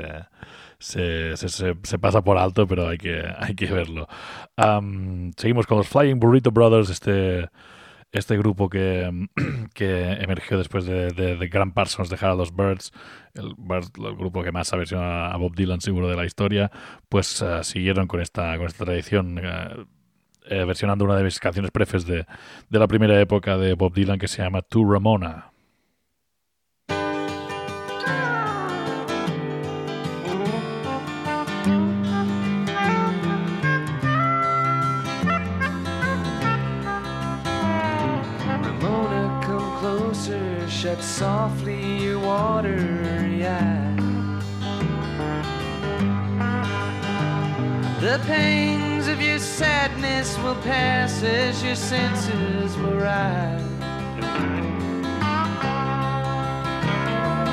se, 0.81 1.99
pasa 1.99 2.23
por 2.23 2.38
alto, 2.38 2.66
pero 2.66 2.88
hay 2.88 2.99
que, 2.99 3.23
hay 3.38 3.55
que 3.55 3.66
verlo. 3.66 4.09
Am, 4.57 5.33
seguimos 5.37 5.66
con 5.66 5.79
los 5.79 5.88
Flying 5.88 6.18
Burrito 6.18 6.51
Brothers, 6.51 6.90
este, 6.90 7.49
este 8.12 8.37
grupo 8.37 8.68
que, 8.68 9.29
que 9.75 10.12
emergió 10.12 10.59
después 10.59 10.85
de, 10.85 11.11
de, 11.11 11.37
de 11.37 11.49
Grant 11.49 11.75
Parsons 11.75 12.11
dejar 12.11 12.31
a 12.31 12.35
los 12.35 12.55
Birds, 12.55 12.92
el, 13.35 13.55
el 13.59 14.16
grupo 14.16 14.42
que 14.42 14.53
más 14.53 14.73
ha 14.73 14.77
versionado 14.77 15.33
a 15.33 15.37
Bob 15.37 15.55
Dylan 15.55 15.81
seguro 15.81 16.09
de 16.09 16.16
la 16.16 16.25
historia, 16.25 16.70
pues 17.09 17.42
eh, 17.42 17.62
siguieron 17.62 18.07
con 18.07 18.20
esta, 18.20 18.57
con 18.57 18.66
esta 18.66 18.85
tradición. 18.85 19.38
eh, 19.42 19.85
eh, 20.46 20.64
versionando 20.64 21.05
una 21.05 21.16
de 21.16 21.23
mis 21.23 21.38
canciones 21.38 21.70
prefes 21.70 22.07
de, 22.07 22.27
de 22.70 22.79
la 22.79 22.88
primera 22.88 23.20
época 23.20 23.57
de 23.57 23.75
Bob 23.75 23.94
Dylan 23.94 24.18
que 24.18 24.27
se 24.27 24.42
llama 24.42 24.62
To. 24.62 24.90
Ramona, 24.90 25.50
The 48.11 48.18
pains 48.27 49.07
of 49.07 49.23
your 49.23 49.38
sadness 49.38 50.37
will 50.38 50.57
pass 50.62 51.23
as 51.23 51.62
your 51.62 51.77
senses 51.77 52.77
will 52.79 52.96
rise. 52.96 53.62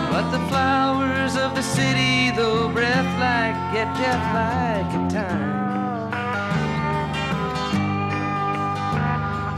But 0.09 0.31
the 0.31 0.39
flowers 0.49 1.37
of 1.37 1.53
the 1.53 1.61
city, 1.61 2.31
though 2.35 2.69
breath-like, 2.69 3.55
get 3.71 3.87
death-like 4.01 4.91
at 4.97 5.11
times. 5.11 6.15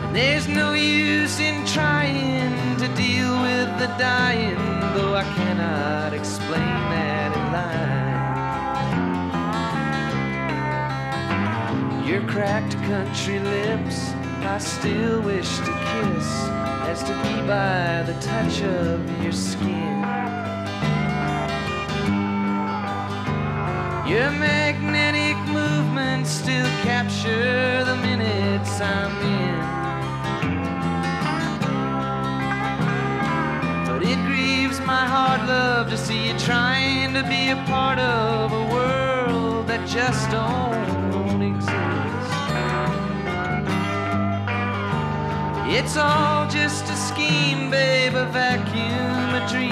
And 0.04 0.14
there's 0.14 0.50
no 0.50 0.74
use 0.74 1.40
in 1.40 1.66
trying 1.66 2.76
to 2.76 2.90
deal 2.96 3.42
with 3.42 3.70
the 3.80 3.88
dying, 3.98 4.58
though 4.96 5.16
I 5.16 5.24
cannot 5.24 6.14
explain 6.14 6.76
that 6.92 7.38
in 7.38 7.54
line. 7.54 7.99
Your 12.10 12.22
cracked 12.22 12.74
country 12.90 13.38
lips, 13.38 14.14
I 14.42 14.58
still 14.58 15.22
wish 15.22 15.58
to 15.60 15.72
kiss, 15.90 16.28
as 16.90 17.04
to 17.04 17.14
be 17.22 17.36
by 17.46 18.02
the 18.02 18.16
touch 18.20 18.64
of 18.64 19.24
your 19.24 19.32
skin. 19.32 20.02
Your 24.10 24.32
magnetic 24.32 25.38
movements 25.54 26.32
still 26.32 26.66
capture 26.82 27.84
the 27.86 27.96
minutes 27.98 28.82
I'm 28.82 29.16
in. 29.22 29.60
But 33.86 34.02
it 34.02 34.18
grieves 34.26 34.80
my 34.80 35.06
heart, 35.06 35.48
love, 35.48 35.92
to 35.92 35.98
see 35.98 36.30
you 36.30 36.40
trying 36.40 37.14
to 37.14 37.22
be 37.22 37.52
a 37.52 37.64
part 37.68 38.00
of 38.00 38.52
a 38.52 38.66
world 38.74 39.68
that 39.68 39.88
just 39.88 40.32
don't 40.32 41.44
exist. 41.44 41.89
It's 45.72 45.98
all 45.98 46.48
just 46.50 46.86
a 46.86 46.96
scheme, 46.96 47.70
babe, 47.70 48.16
a 48.16 48.26
vacuum, 48.26 49.36
a 49.36 49.48
dream 49.48 49.72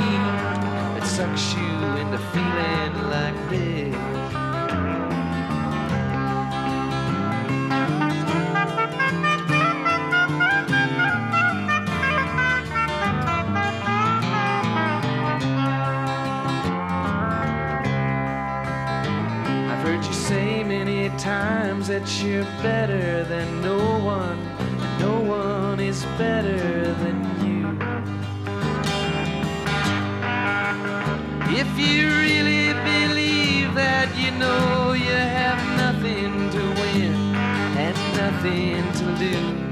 that 0.93 1.07
sucks 1.07 1.55
you 1.55 1.61
into 1.97 2.19
feeling 2.19 3.09
like 3.09 3.49
this. 3.49 3.95
I've 19.71 19.83
heard 19.83 20.05
you 20.05 20.13
say 20.13 20.63
many 20.63 21.09
times 21.17 21.87
that 21.87 22.07
you're 22.21 22.43
better 22.61 23.23
than 23.23 23.61
no 23.63 23.96
better 26.17 26.93
than 26.95 27.17
you. 27.45 27.67
If 31.55 31.69
you 31.77 32.07
really 32.07 32.73
believe 32.73 33.75
that, 33.75 34.09
you 34.17 34.31
know 34.31 34.93
you 34.93 35.11
have 35.11 35.59
nothing 35.77 36.49
to 36.49 36.63
win 36.81 37.13
and 37.85 37.97
nothing 38.17 38.83
to 38.99 39.05
lose. 39.21 39.67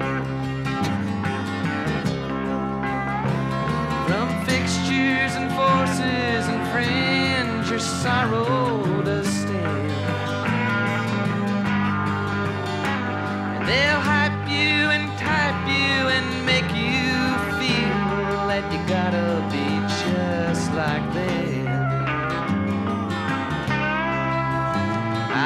From 4.08 4.28
fixtures 4.46 5.34
and 5.40 5.50
forces 5.60 6.48
and 6.48 6.62
friends, 6.72 7.70
your 7.72 7.80
sorrow 7.80 9.02
does 9.02 9.28
stand. 9.28 9.92
And 13.56 13.68
they'll 13.68 14.05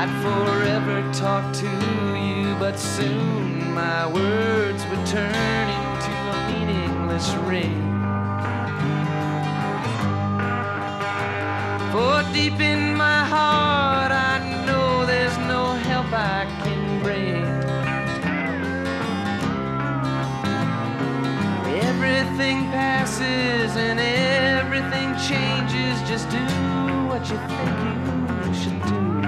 I'd 0.01 0.11
forever 0.23 1.01
talk 1.13 1.53
to 1.55 1.67
you, 2.17 2.55
but 2.59 2.79
soon 2.79 3.73
my 3.73 4.07
words 4.07 4.85
would 4.85 5.05
turn 5.05 5.69
into 5.69 6.11
a 6.11 6.37
meaningless 6.51 7.33
ring. 7.45 7.88
You 27.29 27.37
think 27.37 28.47
you 28.47 28.53
should 28.55 28.81
do. 28.93 29.21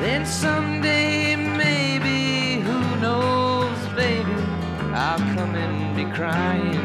Then 0.00 0.26
someday, 0.26 1.36
maybe, 1.36 2.60
who 2.60 2.78
knows, 3.00 3.78
baby, 3.94 4.34
I'll 4.92 5.18
come 5.34 5.54
and 5.54 5.96
be 5.96 6.04
crying 6.14 6.81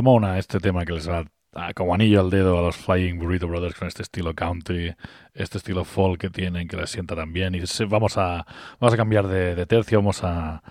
Ramona, 0.00 0.38
este 0.38 0.60
tema 0.60 0.86
que 0.86 0.94
les 0.94 1.06
va 1.10 1.26
como 1.74 1.92
anillo 1.92 2.20
al 2.20 2.30
dedo 2.30 2.58
a 2.58 2.62
los 2.62 2.76
Flying 2.76 3.18
Burrito 3.18 3.46
Brothers 3.46 3.74
con 3.74 3.86
este 3.86 4.00
estilo 4.00 4.34
country, 4.34 4.94
este 5.34 5.58
estilo 5.58 5.84
folk 5.84 6.18
que 6.18 6.30
tienen, 6.30 6.66
que 6.68 6.76
les 6.78 6.88
sienta 6.88 7.14
tan 7.14 7.34
bien. 7.34 7.54
Y 7.54 7.60
vamos 7.86 8.16
a, 8.16 8.46
vamos 8.78 8.94
a 8.94 8.96
cambiar 8.96 9.28
de, 9.28 9.54
de 9.54 9.66
tercio, 9.66 9.98
vamos 9.98 10.24
a, 10.24 10.62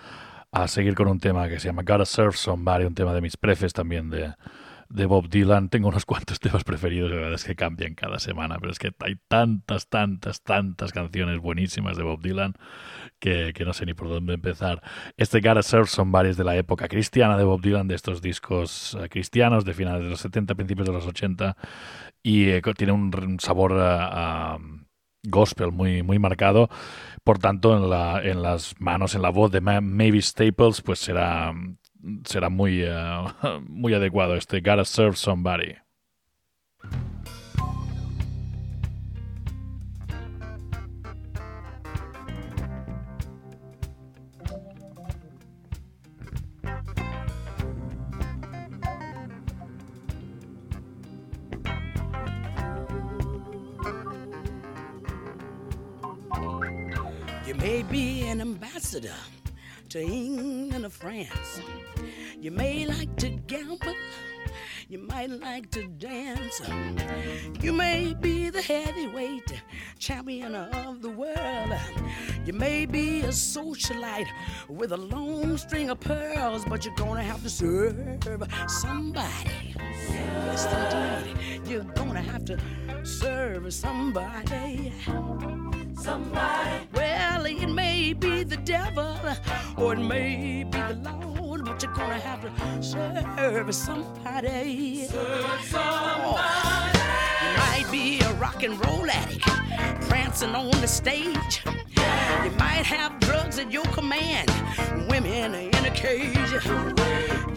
a 0.51 0.67
seguir 0.67 0.95
con 0.95 1.07
un 1.07 1.19
tema 1.19 1.47
que 1.47 1.59
se 1.59 1.67
llama 1.67 1.83
Gotta 1.83 2.05
Serve 2.05 2.31
Somebody, 2.31 2.85
un 2.85 2.95
tema 2.95 3.13
de 3.13 3.21
mis 3.21 3.37
prefes 3.37 3.71
también 3.71 4.09
de, 4.09 4.33
de 4.89 5.05
Bob 5.05 5.29
Dylan. 5.29 5.69
Tengo 5.69 5.89
unos 5.89 6.05
cuantos 6.05 6.39
temas 6.39 6.63
preferidos, 6.63 7.09
la 7.09 7.17
verdad 7.17 7.33
es 7.33 7.43
que 7.43 7.55
cambian 7.55 7.95
cada 7.95 8.19
semana, 8.19 8.57
pero 8.59 8.71
es 8.71 8.79
que 8.79 8.91
hay 8.99 9.15
tantas, 9.27 9.87
tantas, 9.87 10.41
tantas 10.43 10.91
canciones 10.91 11.39
buenísimas 11.39 11.97
de 11.97 12.03
Bob 12.03 12.21
Dylan 12.21 12.53
que, 13.19 13.53
que 13.53 13.65
no 13.65 13.73
sé 13.73 13.85
ni 13.85 13.93
por 13.93 14.09
dónde 14.09 14.33
empezar. 14.33 14.81
Este 15.17 15.41
Gotta 15.41 15.61
Serve 15.63 15.87
Somebody 15.87 16.29
es 16.29 16.37
de 16.37 16.43
la 16.43 16.55
época 16.57 16.87
cristiana 16.87 17.37
de 17.37 17.43
Bob 17.43 17.61
Dylan, 17.61 17.87
de 17.87 17.95
estos 17.95 18.21
discos 18.21 18.97
eh, 18.99 19.09
cristianos 19.09 19.65
de 19.65 19.73
finales 19.73 20.03
de 20.03 20.09
los 20.09 20.21
70, 20.21 20.55
principios 20.55 20.87
de 20.87 20.93
los 20.93 21.05
80, 21.05 21.55
y 22.23 22.49
eh, 22.49 22.61
tiene 22.77 22.93
un, 22.93 23.39
sabor 23.39 23.73
a, 23.79 24.57
gospel 25.23 25.71
muy, 25.71 26.01
muy 26.03 26.19
marcado. 26.19 26.69
Por 27.23 27.39
tanto, 27.39 27.75
en, 27.77 27.89
la, 27.89 28.21
en 28.23 28.41
las 28.41 28.75
manos, 28.79 29.15
en 29.15 29.21
la 29.21 29.29
voz 29.29 29.51
de 29.51 29.61
Ma- 29.61 29.81
Mavis 29.81 30.27
Staples, 30.27 30.81
pues 30.81 30.99
será, 30.99 31.53
será 32.25 32.49
muy, 32.49 32.81
eh, 32.83 33.23
muy 33.67 33.93
adecuado 33.93 34.35
este 34.35 34.61
Gotta 34.61 34.85
Serve 34.85 35.15
Somebody. 35.15 35.75
You 57.45 57.55
may 57.55 57.81
be 57.81 58.27
an 58.29 58.41
ambassador 58.41 59.09
to 59.89 59.99
England 59.99 60.85
or 60.85 60.89
France. 60.89 61.61
You 62.39 62.51
may 62.51 62.85
like 62.85 63.15
to 63.17 63.29
gamble. 63.29 63.95
You 64.87 64.99
might 64.99 65.31
like 65.31 65.71
to 65.71 65.87
dance. 65.87 66.61
You 67.61 67.73
may 67.73 68.13
be 68.13 68.49
the 68.49 68.61
heavyweight 68.61 69.61
champion 69.97 70.53
of 70.53 71.01
the 71.01 71.09
world. 71.09 71.73
You 72.45 72.53
may 72.53 72.85
be 72.85 73.21
a 73.21 73.29
socialite 73.29 74.27
with 74.67 74.91
a 74.91 74.97
long 74.97 75.57
string 75.57 75.89
of 75.89 75.99
pearls, 75.99 76.65
but 76.65 76.85
you're 76.85 76.95
gonna 76.95 77.23
have 77.23 77.41
to 77.43 77.49
serve 77.49 78.43
somebody. 78.67 79.75
Yes, 80.09 80.65
indeed. 80.65 81.67
You're 81.67 81.83
gonna 81.83 82.21
have 82.21 82.45
to 82.45 82.59
serve 83.03 83.73
somebody. 83.73 84.93
Somebody. 86.01 86.87
Well, 86.93 87.45
it 87.45 87.67
may 87.67 88.13
be 88.13 88.43
the 88.43 88.57
devil 88.57 89.17
or 89.77 89.93
it 89.93 89.99
may 89.99 90.63
be 90.63 90.79
the 90.79 90.95
Lord, 91.03 91.65
but 91.65 91.83
you're 91.83 91.93
gonna 91.93 92.19
have 92.19 92.41
to 92.41 92.83
serve 92.83 93.75
somebody. 93.75 95.07
Serve 95.07 95.45
oh, 95.45 95.59
somebody. 95.69 96.99
You 97.43 97.57
might 97.57 97.91
be 97.91 98.21
a 98.21 98.33
rock 98.35 98.63
and 98.63 98.73
roll 98.85 99.09
addict 99.09 99.45
prancing 100.07 100.55
on 100.55 100.71
the 100.79 100.87
stage. 100.87 101.61
You 101.65 102.51
might 102.57 102.85
have 102.85 103.19
drugs 103.19 103.59
at 103.59 103.71
your 103.71 103.85
command, 103.85 104.49
women 105.09 105.53
in 105.53 105.85
a 105.85 105.91
cage. 105.91 106.37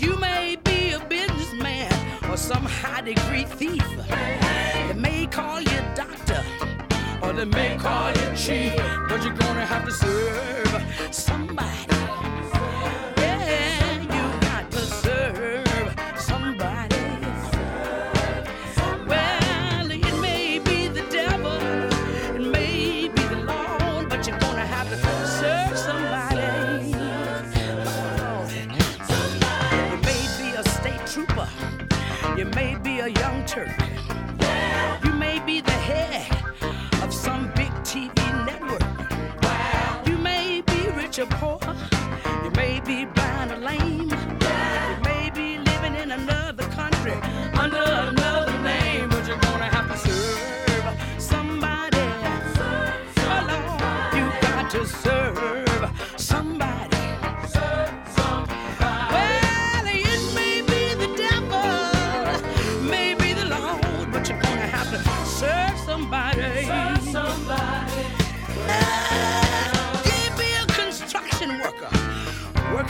You 0.02 0.16
may 0.18 0.56
be 0.64 0.92
a 0.92 1.00
businessman 1.00 1.92
or 2.28 2.36
some 2.36 2.64
high 2.64 3.02
degree 3.02 3.44
thief. 3.44 3.84
They 4.88 4.94
may 4.94 5.26
call 5.26 5.60
you 5.60 5.80
doctor 5.94 6.42
or 6.60 6.61
they 7.36 7.44
may 7.44 7.76
call 7.76 8.10
you 8.10 8.36
chief, 8.36 8.76
but 9.08 9.22
you're 9.24 9.34
gonna 9.34 9.64
have 9.64 9.84
to 9.84 9.92
serve 9.92 11.14
somebody. 11.14 12.01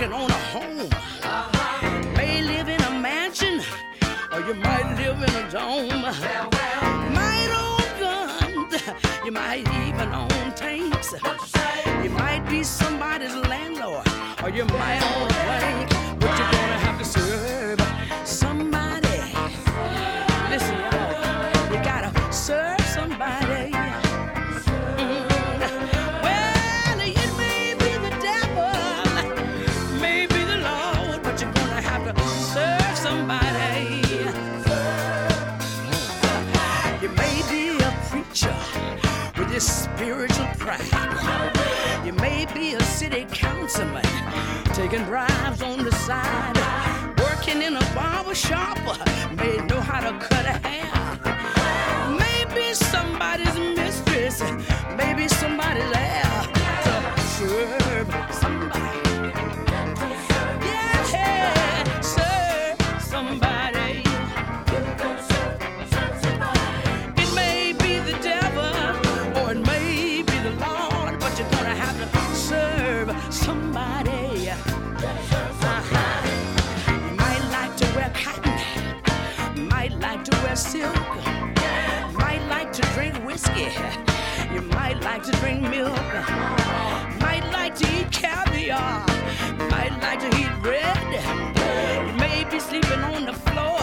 Working 0.02 0.12
on 0.12 0.30
a 0.30 0.34
home. 0.34 0.88
May 2.14 2.42
live 2.42 2.68
in 2.68 2.80
a 2.82 2.90
mansion, 2.90 3.62
or 4.32 4.40
you 4.40 4.54
might 4.54 4.96
live 4.96 5.22
in 5.22 5.30
a 5.30 5.50
dome. 5.50 6.02
Might 7.12 7.50
own 7.62 8.00
guns, 8.00 8.82
you 9.24 9.32
might 9.32 9.68
even 9.86 10.12
own 10.12 10.52
tanks. 10.54 11.14
You 12.02 12.10
might 12.10 12.44
be 12.48 12.64
somebody's 12.64 13.34
landlord, 13.34 14.06
or 14.42 14.50
you 14.50 14.64
might 14.64 15.02
own 15.16 15.31
in 48.34 48.38
a 49.40 49.51
You 84.52 84.60
might 84.62 85.00
like 85.02 85.22
to 85.22 85.32
drink 85.40 85.62
milk, 85.62 85.96
might 87.20 87.48
like 87.52 87.76
to 87.76 87.86
eat 87.96 88.10
caviar, 88.10 89.06
might 89.70 89.96
like 90.02 90.20
to 90.20 90.28
eat 90.40 90.52
bread. 90.62 90.98
You 92.06 92.12
may 92.14 92.44
be 92.50 92.58
sleeping 92.58 93.00
on 93.00 93.24
the 93.24 93.34
floor 93.34 93.80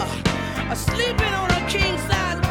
or 0.69 0.75
sleeping 0.75 1.33
on 1.33 1.49
a 1.51 1.69
king 1.69 1.97
size. 2.09 2.48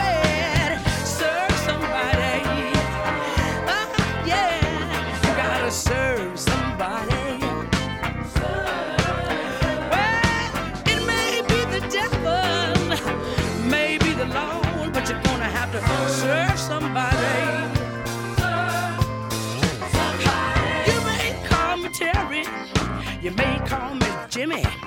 Jimmy. 24.38 24.77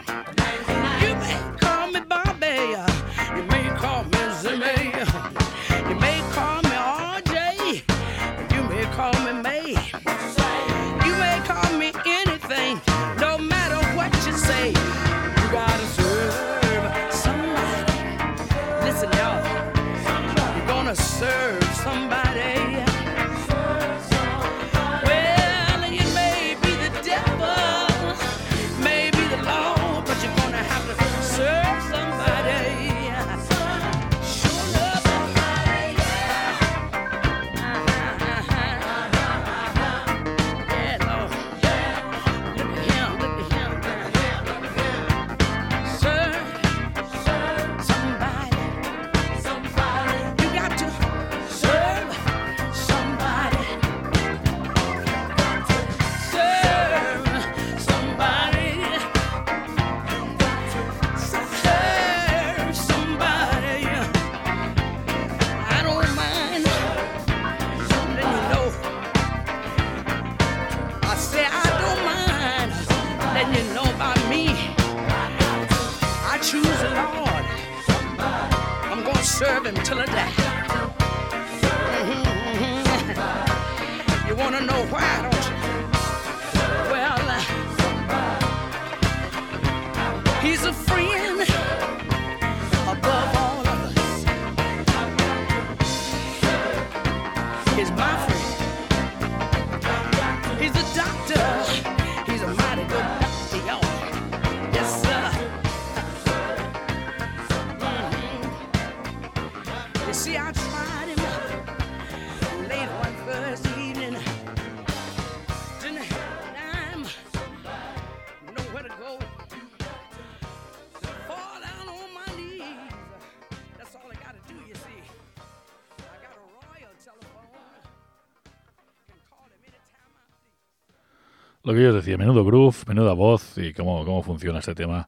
lo 131.71 131.77
que 131.77 131.83
yo 131.83 131.89
os 131.89 131.95
decía, 131.95 132.17
menudo 132.17 132.43
groove, 132.43 132.75
menuda 132.85 133.13
voz 133.13 133.57
y 133.57 133.71
cómo, 133.73 134.03
cómo 134.03 134.21
funciona 134.23 134.59
este 134.59 134.75
tema 134.75 135.07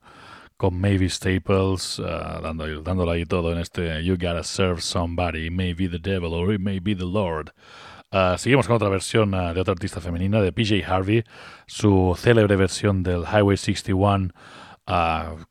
con 0.56 0.80
Mavis 0.80 1.16
Staples, 1.16 2.00
uh, 2.00 2.42
dando, 2.42 2.82
dándole 2.82 3.12
ahí 3.12 3.26
todo 3.26 3.52
en 3.52 3.58
este 3.58 4.02
You 4.02 4.14
Gotta 4.14 4.44
Serve 4.44 4.80
Somebody, 4.80 5.48
It 5.48 5.52
May 5.52 5.74
Be 5.74 5.90
the 5.90 6.00
Devil 6.00 6.34
or 6.34 6.54
It 6.54 6.62
May 6.62 6.80
Be 6.80 6.96
the 6.96 7.04
Lord. 7.04 7.52
Uh, 8.14 8.38
seguimos 8.38 8.68
con 8.68 8.78
otra 8.78 8.88
versión 8.88 9.34
uh, 9.34 9.54
de 9.54 9.60
otra 9.60 9.74
artista 9.74 10.00
femenina, 10.00 10.42
de 10.42 10.54
PJ 10.54 10.86
Harvey, 10.86 11.26
su 11.68 12.16
célebre 12.18 12.56
versión 12.56 13.04
del 13.04 13.24
Highway 13.24 13.58
61, 13.58 14.30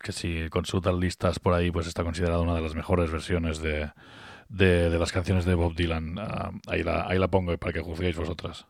que 0.02 0.12
si 0.12 0.48
consultan 0.48 0.98
listas 0.98 1.38
por 1.38 1.52
ahí, 1.52 1.70
pues 1.70 1.86
está 1.86 2.04
considerada 2.04 2.40
una 2.40 2.54
de 2.54 2.62
las 2.62 2.74
mejores 2.74 3.10
versiones 3.10 3.60
de, 3.60 3.90
de, 4.48 4.88
de 4.88 4.98
las 4.98 5.12
canciones 5.12 5.44
de 5.44 5.54
Bob 5.54 5.74
Dylan. 5.74 6.14
ahí, 6.68 6.82
la, 6.82 7.06
ahí 7.06 7.18
la 7.18 7.28
pongo 7.28 7.54
para 7.58 7.74
que 7.74 7.80
juzguéis 7.80 8.16
vosotras. 8.16 8.66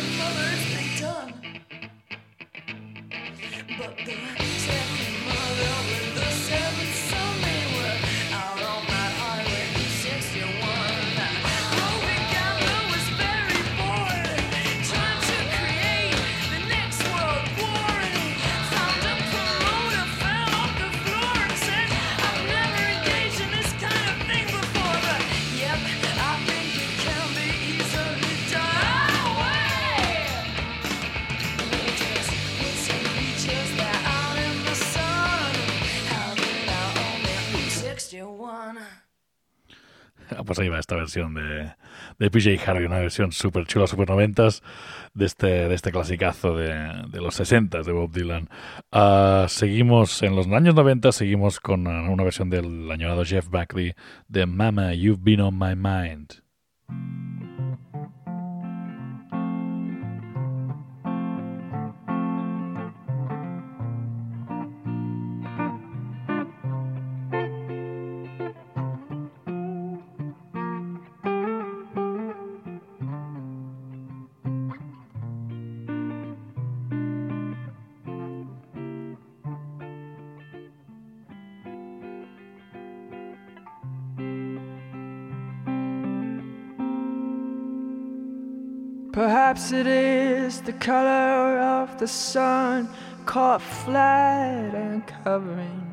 A 0.00 0.02
second 0.02 0.18
mother 0.18 0.48
it's 0.52 1.00
done. 1.00 1.34
But 3.78 3.96
the 4.06 4.49
Va 40.68 40.78
esta 40.78 40.96
versión 40.96 41.34
de, 41.34 41.72
de 42.18 42.30
PJ 42.30 42.58
Harvey, 42.66 42.86
una 42.86 42.98
versión 42.98 43.32
súper 43.32 43.66
chula, 43.66 43.86
súper 43.86 44.08
noventas, 44.08 44.62
de 45.14 45.26
este, 45.26 45.46
de 45.46 45.74
este 45.74 45.92
clasicazo 45.92 46.56
de, 46.56 46.72
de 47.08 47.20
los 47.20 47.34
60 47.36 47.82
de 47.82 47.92
Bob 47.92 48.12
Dylan. 48.12 48.48
Ah, 48.92 49.46
seguimos 49.48 50.22
en 50.22 50.36
los 50.36 50.46
años 50.48 50.74
90, 50.74 51.12
seguimos 51.12 51.60
con 51.60 51.86
ah, 51.86 52.10
una 52.10 52.24
versión 52.24 52.50
del 52.50 52.90
añorado 52.90 53.24
Jeff 53.24 53.48
Buckley 53.48 53.94
de 54.28 54.46
Mama, 54.46 54.94
You've 54.94 55.22
Been 55.22 55.40
on 55.40 55.58
My 55.58 55.74
Mind. 55.74 56.42
Color 90.90 91.60
of 91.60 91.98
the 92.00 92.08
sun 92.08 92.88
caught 93.24 93.62
flat 93.62 94.74
and 94.74 95.06
covering 95.22 95.86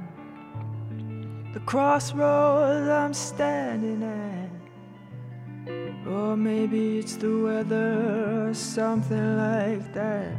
the 1.53 1.59
crossroads 1.59 2.89
I'm 2.89 3.13
standing 3.13 4.01
at. 4.01 4.49
Or 6.07 6.35
maybe 6.35 6.97
it's 6.97 7.15
the 7.15 7.43
weather 7.43 8.49
or 8.49 8.55
something 8.55 9.37
like 9.37 9.93
that. 9.93 10.35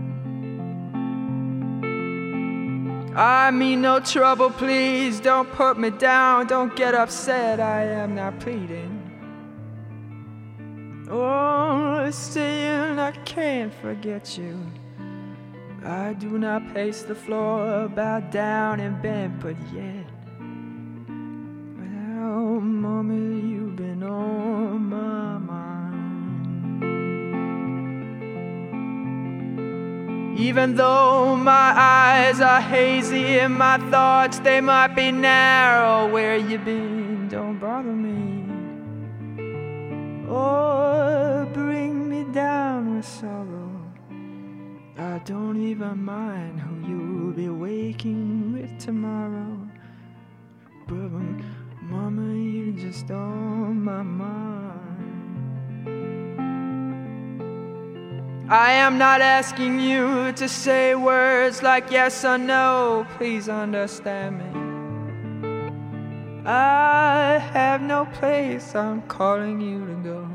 I 3.16 3.50
mean 3.50 3.80
no 3.80 3.98
trouble, 3.98 4.50
please 4.50 5.20
don't 5.20 5.50
put 5.52 5.78
me 5.78 5.88
down, 5.88 6.48
don't 6.48 6.76
get 6.76 6.94
upset, 6.94 7.60
I 7.60 7.84
am 7.84 8.14
not 8.14 8.38
pleading. 8.40 8.93
Oh, 11.10 12.10
saying 12.10 12.98
I 12.98 13.10
can't 13.24 13.72
forget 13.74 14.38
you. 14.38 14.58
I 15.84 16.14
do 16.14 16.38
not 16.38 16.72
pace 16.72 17.02
the 17.02 17.14
floor, 17.14 17.88
bow 17.88 18.20
down 18.20 18.80
and 18.80 19.02
bend, 19.02 19.40
but 19.40 19.54
yet. 19.70 20.06
Well, 21.76 22.60
mommy, 22.60 23.50
you've 23.50 23.76
been 23.76 24.02
on 24.02 24.88
my 24.88 25.36
mind. 25.36 25.74
Even 30.38 30.74
though 30.74 31.36
my 31.36 31.74
eyes 31.76 32.40
are 32.40 32.62
hazy 32.62 33.40
and 33.40 33.54
my 33.54 33.76
thoughts 33.90 34.38
they 34.38 34.62
might 34.62 34.94
be 34.94 35.12
narrow, 35.12 36.08
where 36.10 36.38
you 36.38 36.56
been? 36.58 37.28
Don't 37.28 37.58
bother 37.58 37.92
me. 37.92 38.14
Me 38.14 38.44
down 42.34 42.96
with 42.96 43.06
sorrow. 43.06 43.70
I 44.98 45.20
don't 45.24 45.56
even 45.62 46.04
mind 46.04 46.58
who 46.58 46.74
you'll 46.88 47.32
be 47.32 47.48
waking 47.48 48.54
with 48.54 48.76
tomorrow. 48.80 49.56
But 50.88 51.12
mama, 51.80 52.34
you're 52.34 52.72
just 52.72 53.08
on 53.12 53.80
my 53.84 54.02
mind. 54.02 54.90
I 58.50 58.72
am 58.72 58.98
not 58.98 59.20
asking 59.20 59.78
you 59.78 60.32
to 60.32 60.48
say 60.48 60.96
words 60.96 61.62
like 61.62 61.92
yes 61.92 62.24
or 62.24 62.36
no. 62.36 63.06
Please 63.16 63.48
understand 63.48 64.38
me. 64.40 64.50
I 66.44 67.38
have 67.52 67.80
no 67.80 68.06
place 68.06 68.74
I'm 68.74 69.02
calling 69.02 69.60
you 69.60 69.86
to 69.86 69.94
go. 70.02 70.33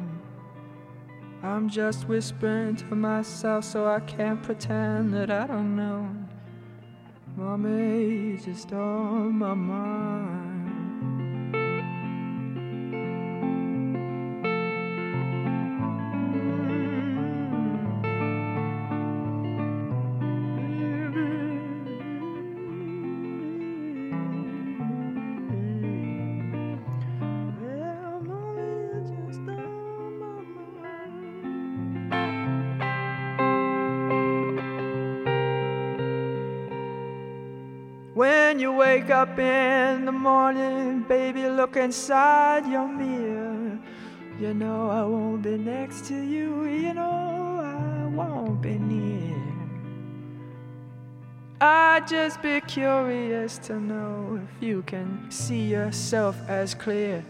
I'm 1.42 1.70
just 1.70 2.08
whispering 2.10 2.76
to 2.78 2.96
myself 2.96 3.64
so 3.64 3.88
I 3.88 4.02
can't 4.02 4.44
pretend 4.44 5.14
that 5.14 5.32
I 5.32 5.48
don't 5.48 5.76
know. 5.76 6.10
Mommy, 7.38 8.32
you're 8.32 8.38
just 8.38 8.74
on 8.74 9.36
my 9.36 9.54
mind. 9.54 10.69
When 38.60 38.64
you 38.64 38.74
wake 38.74 39.10
up 39.10 39.40
in 39.40 40.04
the 40.04 40.12
morning, 40.12 41.04
baby, 41.04 41.48
look 41.48 41.78
inside 41.78 42.70
your 42.70 42.90
mirror. 42.90 43.80
You 44.38 44.54
know 44.54 44.90
I 44.90 45.02
won't 45.04 45.44
be 45.44 45.58
next 45.58 46.08
to 46.08 46.16
you, 46.16 46.66
you 46.66 46.94
know 46.94 47.62
I 47.64 48.08
won't 48.14 48.62
be 48.62 48.78
near. 48.78 49.42
I'd 51.62 52.06
just 52.06 52.42
be 52.42 52.60
curious 52.60 53.60
to 53.60 53.80
know 53.80 54.42
if 54.44 54.62
you 54.62 54.82
can 54.82 55.32
see 55.32 55.62
yourself 55.62 56.36
as 56.50 56.74
clear 56.74 57.24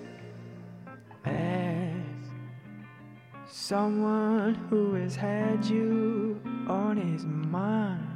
as 1.26 1.94
someone 3.48 4.56
who 4.72 4.96
has 4.96 5.16
had 5.16 5.64
you 5.64 6.42
on 6.68 6.98
his 6.98 7.24
mind. 7.24 8.09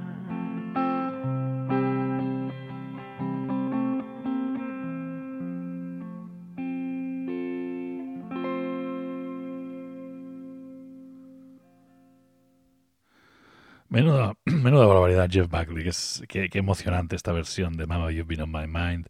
Menuda, 13.93 14.33
menuda 14.45 14.87
barbaridad, 14.87 15.29
Jeff 15.29 15.47
Buckley. 15.47 15.87
es, 15.87 16.23
qué, 16.27 16.49
qué 16.49 16.57
emocionante 16.57 17.15
esta 17.15 17.31
versión 17.31 17.77
de 17.77 17.85
Mama 17.85 18.11
You've 18.11 18.23
Been 18.23 18.41
on 18.41 18.51
My 18.51 18.65
Mind, 18.65 19.05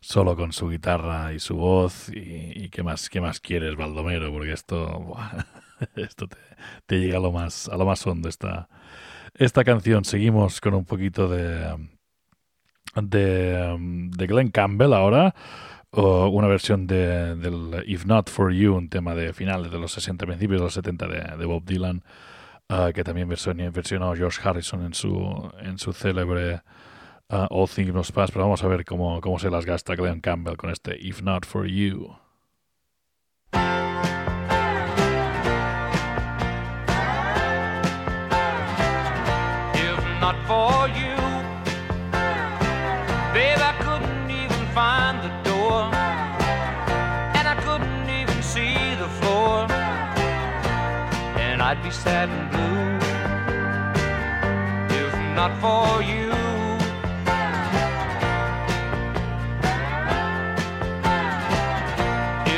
solo 0.00 0.34
con 0.34 0.54
su 0.54 0.70
guitarra 0.70 1.34
y 1.34 1.38
su 1.38 1.56
voz. 1.56 2.08
Y, 2.08 2.70
qué 2.70 2.82
más, 2.82 3.10
qué 3.10 3.20
más 3.20 3.38
quieres, 3.38 3.76
Baldomero, 3.76 4.32
porque 4.32 4.52
esto, 4.52 5.14
esto 5.96 6.26
te, 6.86 6.98
llega 6.98 7.18
a 7.18 7.20
lo 7.20 7.32
más, 7.32 7.68
a 7.68 7.76
lo 7.76 7.84
más 7.84 8.06
hondo 8.06 8.30
esta, 8.30 8.70
esta 9.34 9.62
canción. 9.62 10.06
Seguimos 10.06 10.58
con 10.62 10.72
un 10.72 10.86
poquito 10.86 11.28
de, 11.28 11.76
de, 12.94 14.26
Glenn 14.26 14.48
Campbell 14.48 14.94
ahora. 14.94 15.34
o 15.90 16.28
una 16.28 16.48
versión 16.48 16.86
de, 16.86 17.36
del 17.36 17.84
If 17.86 18.06
Not 18.06 18.30
For 18.30 18.54
You, 18.54 18.74
un 18.74 18.88
tema 18.88 19.14
de 19.14 19.34
finales 19.34 19.70
de 19.70 19.78
los 19.78 19.92
60, 19.92 20.24
principios 20.24 20.60
de 20.60 20.64
los 20.64 20.72
70 20.72 21.08
de, 21.08 21.36
de 21.36 21.44
Bob 21.44 21.62
Dylan. 21.66 22.02
Ah, 22.68 22.90
que 22.94 23.04
también 23.04 23.28
versionó, 23.28 23.70
versionó 23.70 24.14
George 24.14 24.40
Harrison 24.42 24.84
en 24.84 24.94
su, 24.94 25.52
en 25.60 25.78
su 25.78 25.92
célebre 25.92 26.62
ah, 27.28 27.46
All 27.50 27.68
Things 27.68 27.92
Must 27.92 28.12
Pass, 28.12 28.30
pero 28.30 28.44
vamos 28.44 28.62
a 28.62 28.68
ver 28.68 28.84
cómo, 28.84 29.38
se 29.38 29.50
las 29.50 29.64
gasta 29.66 29.94
Glenn 29.94 30.20
Campbell 30.20 30.56
con 30.56 30.70
este 30.70 30.96
If 31.00 31.22
Not 31.22 31.46
For 31.46 31.66
You. 31.66 32.16
if 39.94 40.04
not 40.20 40.36
for 40.46 40.88
you. 40.88 41.14
Babe, 43.34 43.60
I 43.70 43.74
couldn't 43.84 44.30
even 44.30 44.66
find 44.74 45.16
the 45.22 45.32
door, 45.50 45.82
and 47.36 47.46
I 47.46 47.56
couldn't 47.64 48.08
even 48.10 48.42
see 48.42 48.74
the 48.96 49.08
floor, 49.20 49.66
and 51.38 51.62
I'd 51.62 51.82
be 51.82 51.90
sad 51.90 52.28
and 52.28 52.53
not 55.48 55.60
for 55.60 56.02
you. 56.02 56.30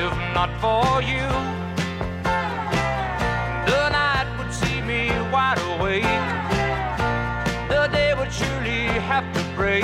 If 0.03 0.13
not 0.37 0.51
for 0.63 1.03
you, 1.03 1.27
the 3.71 3.83
night 3.91 4.29
would 4.39 4.53
see 4.55 4.81
me 4.83 5.11
wide 5.33 5.59
awake 5.73 6.05
the 7.69 7.89
day 7.91 8.15
would 8.15 8.33
surely 8.33 8.85
have 9.11 9.27
to 9.35 9.43
break, 9.57 9.83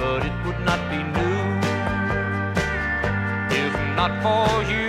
but 0.00 0.24
it 0.28 0.36
would 0.46 0.60
not 0.60 0.80
be 0.90 1.00
new 1.18 1.40
if 3.62 3.74
not 3.94 4.12
for 4.24 4.72
you. 4.72 4.85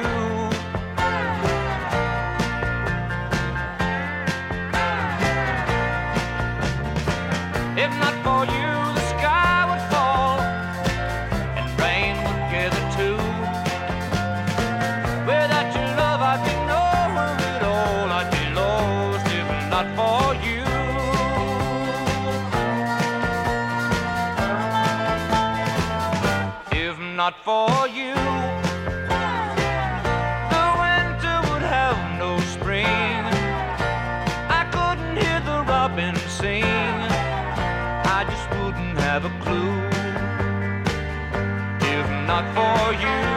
Not 42.28 42.44
for 42.54 42.94
you. 43.02 43.37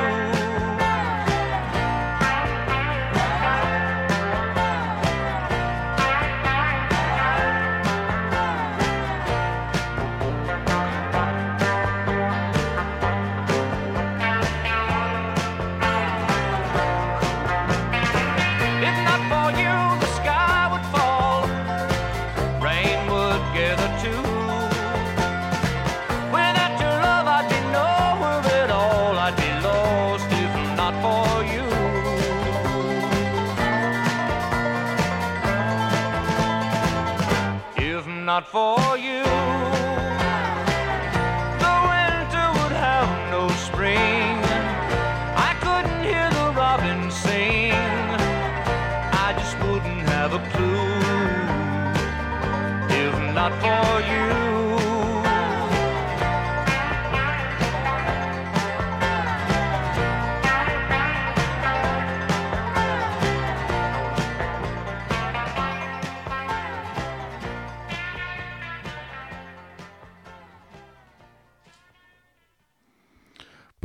For 38.47 38.97
you, 38.97 39.30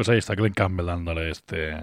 Pues 0.05 0.13
ahí 0.13 0.19
está 0.19 0.35
Glenn 0.35 0.53
Campbell 0.53 0.85
dándole 0.85 1.31
este, 1.31 1.75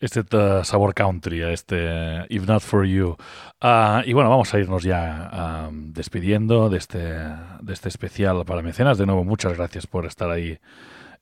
este 0.00 0.36
uh, 0.36 0.64
sabor 0.64 0.94
country 0.94 1.42
a 1.42 1.52
este 1.52 2.26
If 2.28 2.44
Not 2.44 2.60
For 2.60 2.84
You. 2.84 3.16
Ah, 3.60 4.02
y 4.04 4.14
bueno, 4.14 4.30
vamos 4.30 4.52
a 4.52 4.58
irnos 4.58 4.82
ya 4.82 5.28
ah, 5.30 5.70
despidiendo 5.70 6.68
de 6.68 6.78
este, 6.78 6.98
de 6.98 7.72
este 7.72 7.88
especial 7.88 8.44
para 8.44 8.62
mecenas. 8.62 8.98
De 8.98 9.06
nuevo, 9.06 9.22
muchas 9.22 9.56
gracias 9.56 9.86
por 9.86 10.06
estar 10.06 10.28
ahí 10.28 10.58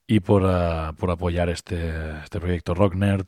y 0.07 0.19
por, 0.21 0.47
ah, 0.47 0.95
por 0.97 1.11
apoyar 1.11 1.47
este, 1.47 1.93
este 2.23 2.39
proyecto 2.39 2.73
Rock 2.73 2.95
Nerd 2.95 3.27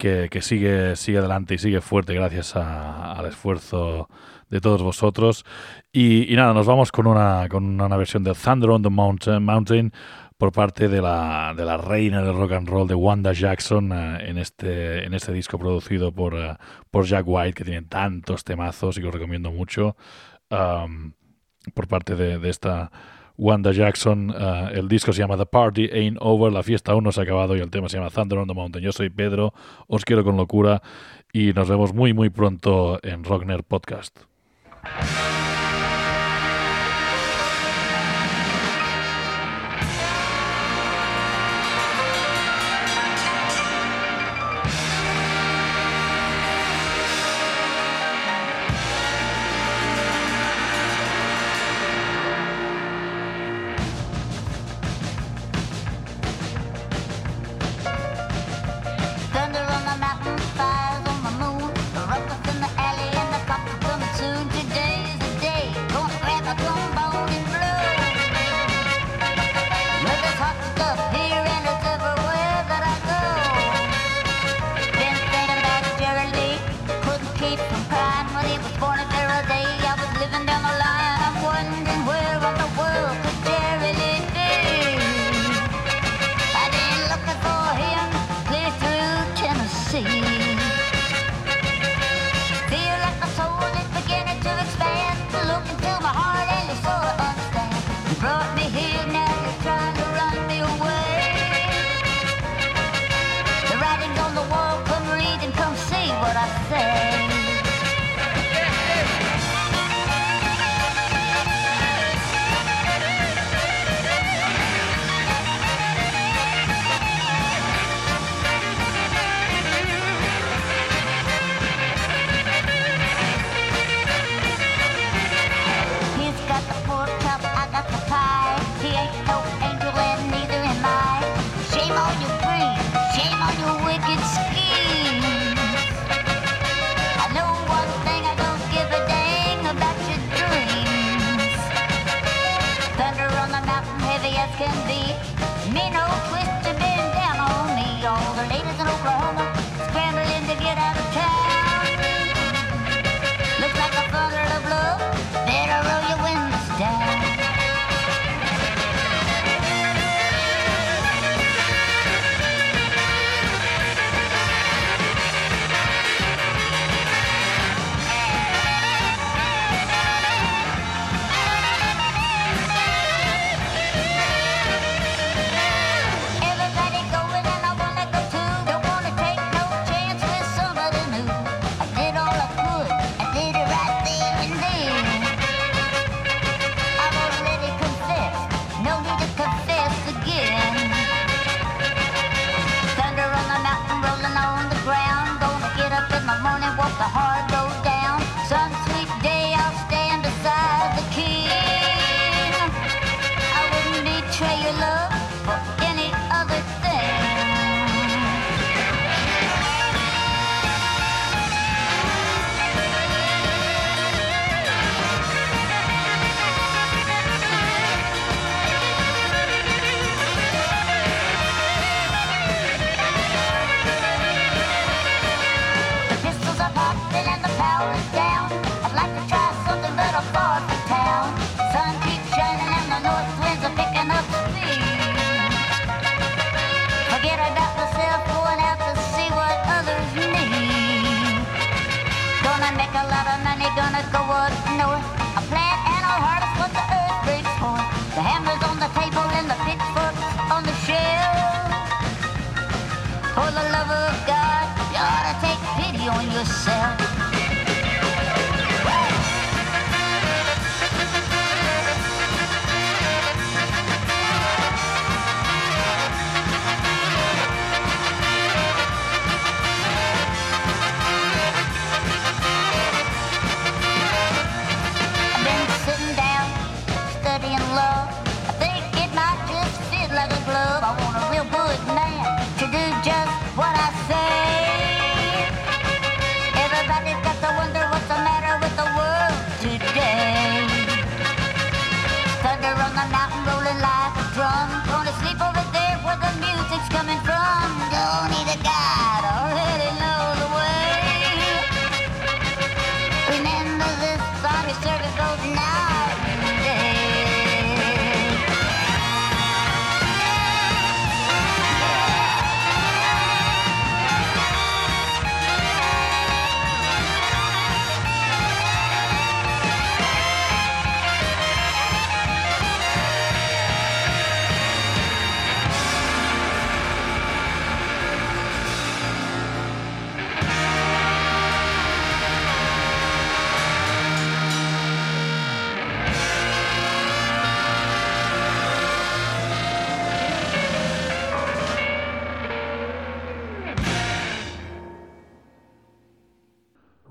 que, 0.00 0.42
sigue, 0.42 0.96
sigue 0.96 1.18
adelante 1.18 1.54
y 1.54 1.58
sigue 1.58 1.80
fuerte 1.80 2.14
gracias 2.14 2.56
a- 2.56 3.12
al 3.12 3.26
esfuerzo 3.26 4.08
de 4.48 4.60
todos 4.60 4.82
vosotros. 4.82 5.44
Y, 5.92 6.34
nada, 6.34 6.52
nos 6.54 6.66
vamos 6.66 6.90
con 6.90 7.06
una, 7.06 7.46
con 7.48 7.64
una 7.80 7.96
versión 7.96 8.24
de 8.24 8.34
Thunder 8.34 8.70
on 8.70 8.82
the 8.82 8.88
Mountain, 8.90 9.44
Mountain 9.44 9.92
por 10.38 10.52
parte 10.52 10.88
de 10.88 11.02
la, 11.02 11.52
de 11.54 11.64
la 11.66 11.76
reina 11.76 12.22
del 12.22 12.34
rock 12.34 12.52
and 12.52 12.68
roll 12.68 12.88
de 12.88 12.94
Wanda 12.94 13.32
Jackson 13.34 13.92
eh, 13.92 14.28
en, 14.30 14.38
este, 14.38 15.04
en 15.04 15.12
este 15.12 15.32
disco 15.32 15.58
producido 15.58 16.12
por, 16.12 16.34
eh, 16.34 16.56
por 16.90 17.04
Jack 17.04 17.24
White, 17.26 17.52
que 17.52 17.64
tiene 17.64 17.82
tantos 17.82 18.42
temazos 18.42 18.96
y 18.96 19.02
que 19.02 19.06
os 19.08 19.14
recomiendo 19.14 19.52
mucho. 19.52 19.96
Um, 20.50 21.12
por 21.74 21.86
parte 21.88 22.16
de 22.16 22.48
esta 22.48 22.90
Wanda 23.40 23.72
Jackson, 23.72 24.34
eh, 24.38 24.72
el 24.74 24.86
disco 24.86 25.14
se 25.14 25.20
llama 25.20 25.38
The 25.38 25.46
Party 25.46 25.88
Ain't 25.90 26.18
Over, 26.20 26.52
la 26.52 26.62
fiesta 26.62 26.92
aún 26.92 27.04
no 27.04 27.10
se 27.10 27.20
ha 27.20 27.22
acabado 27.22 27.56
y 27.56 27.60
el 27.60 27.70
tema 27.70 27.88
se 27.88 27.96
llama 27.96 28.10
Thunder 28.10 28.38
on 28.38 28.46
the 28.46 28.52
Mountain. 28.52 28.84
Yo 28.84 28.92
soy 28.92 29.08
Pedro, 29.08 29.54
os 29.88 30.04
quiero 30.04 30.22
con 30.22 30.36
locura 30.36 30.82
y 31.32 31.54
nos 31.54 31.66
vemos 31.66 31.94
muy 31.94 32.12
muy 32.12 32.28
pronto 32.28 33.00
en 33.02 33.24
Rockner 33.24 33.64
Podcast. 33.64 34.20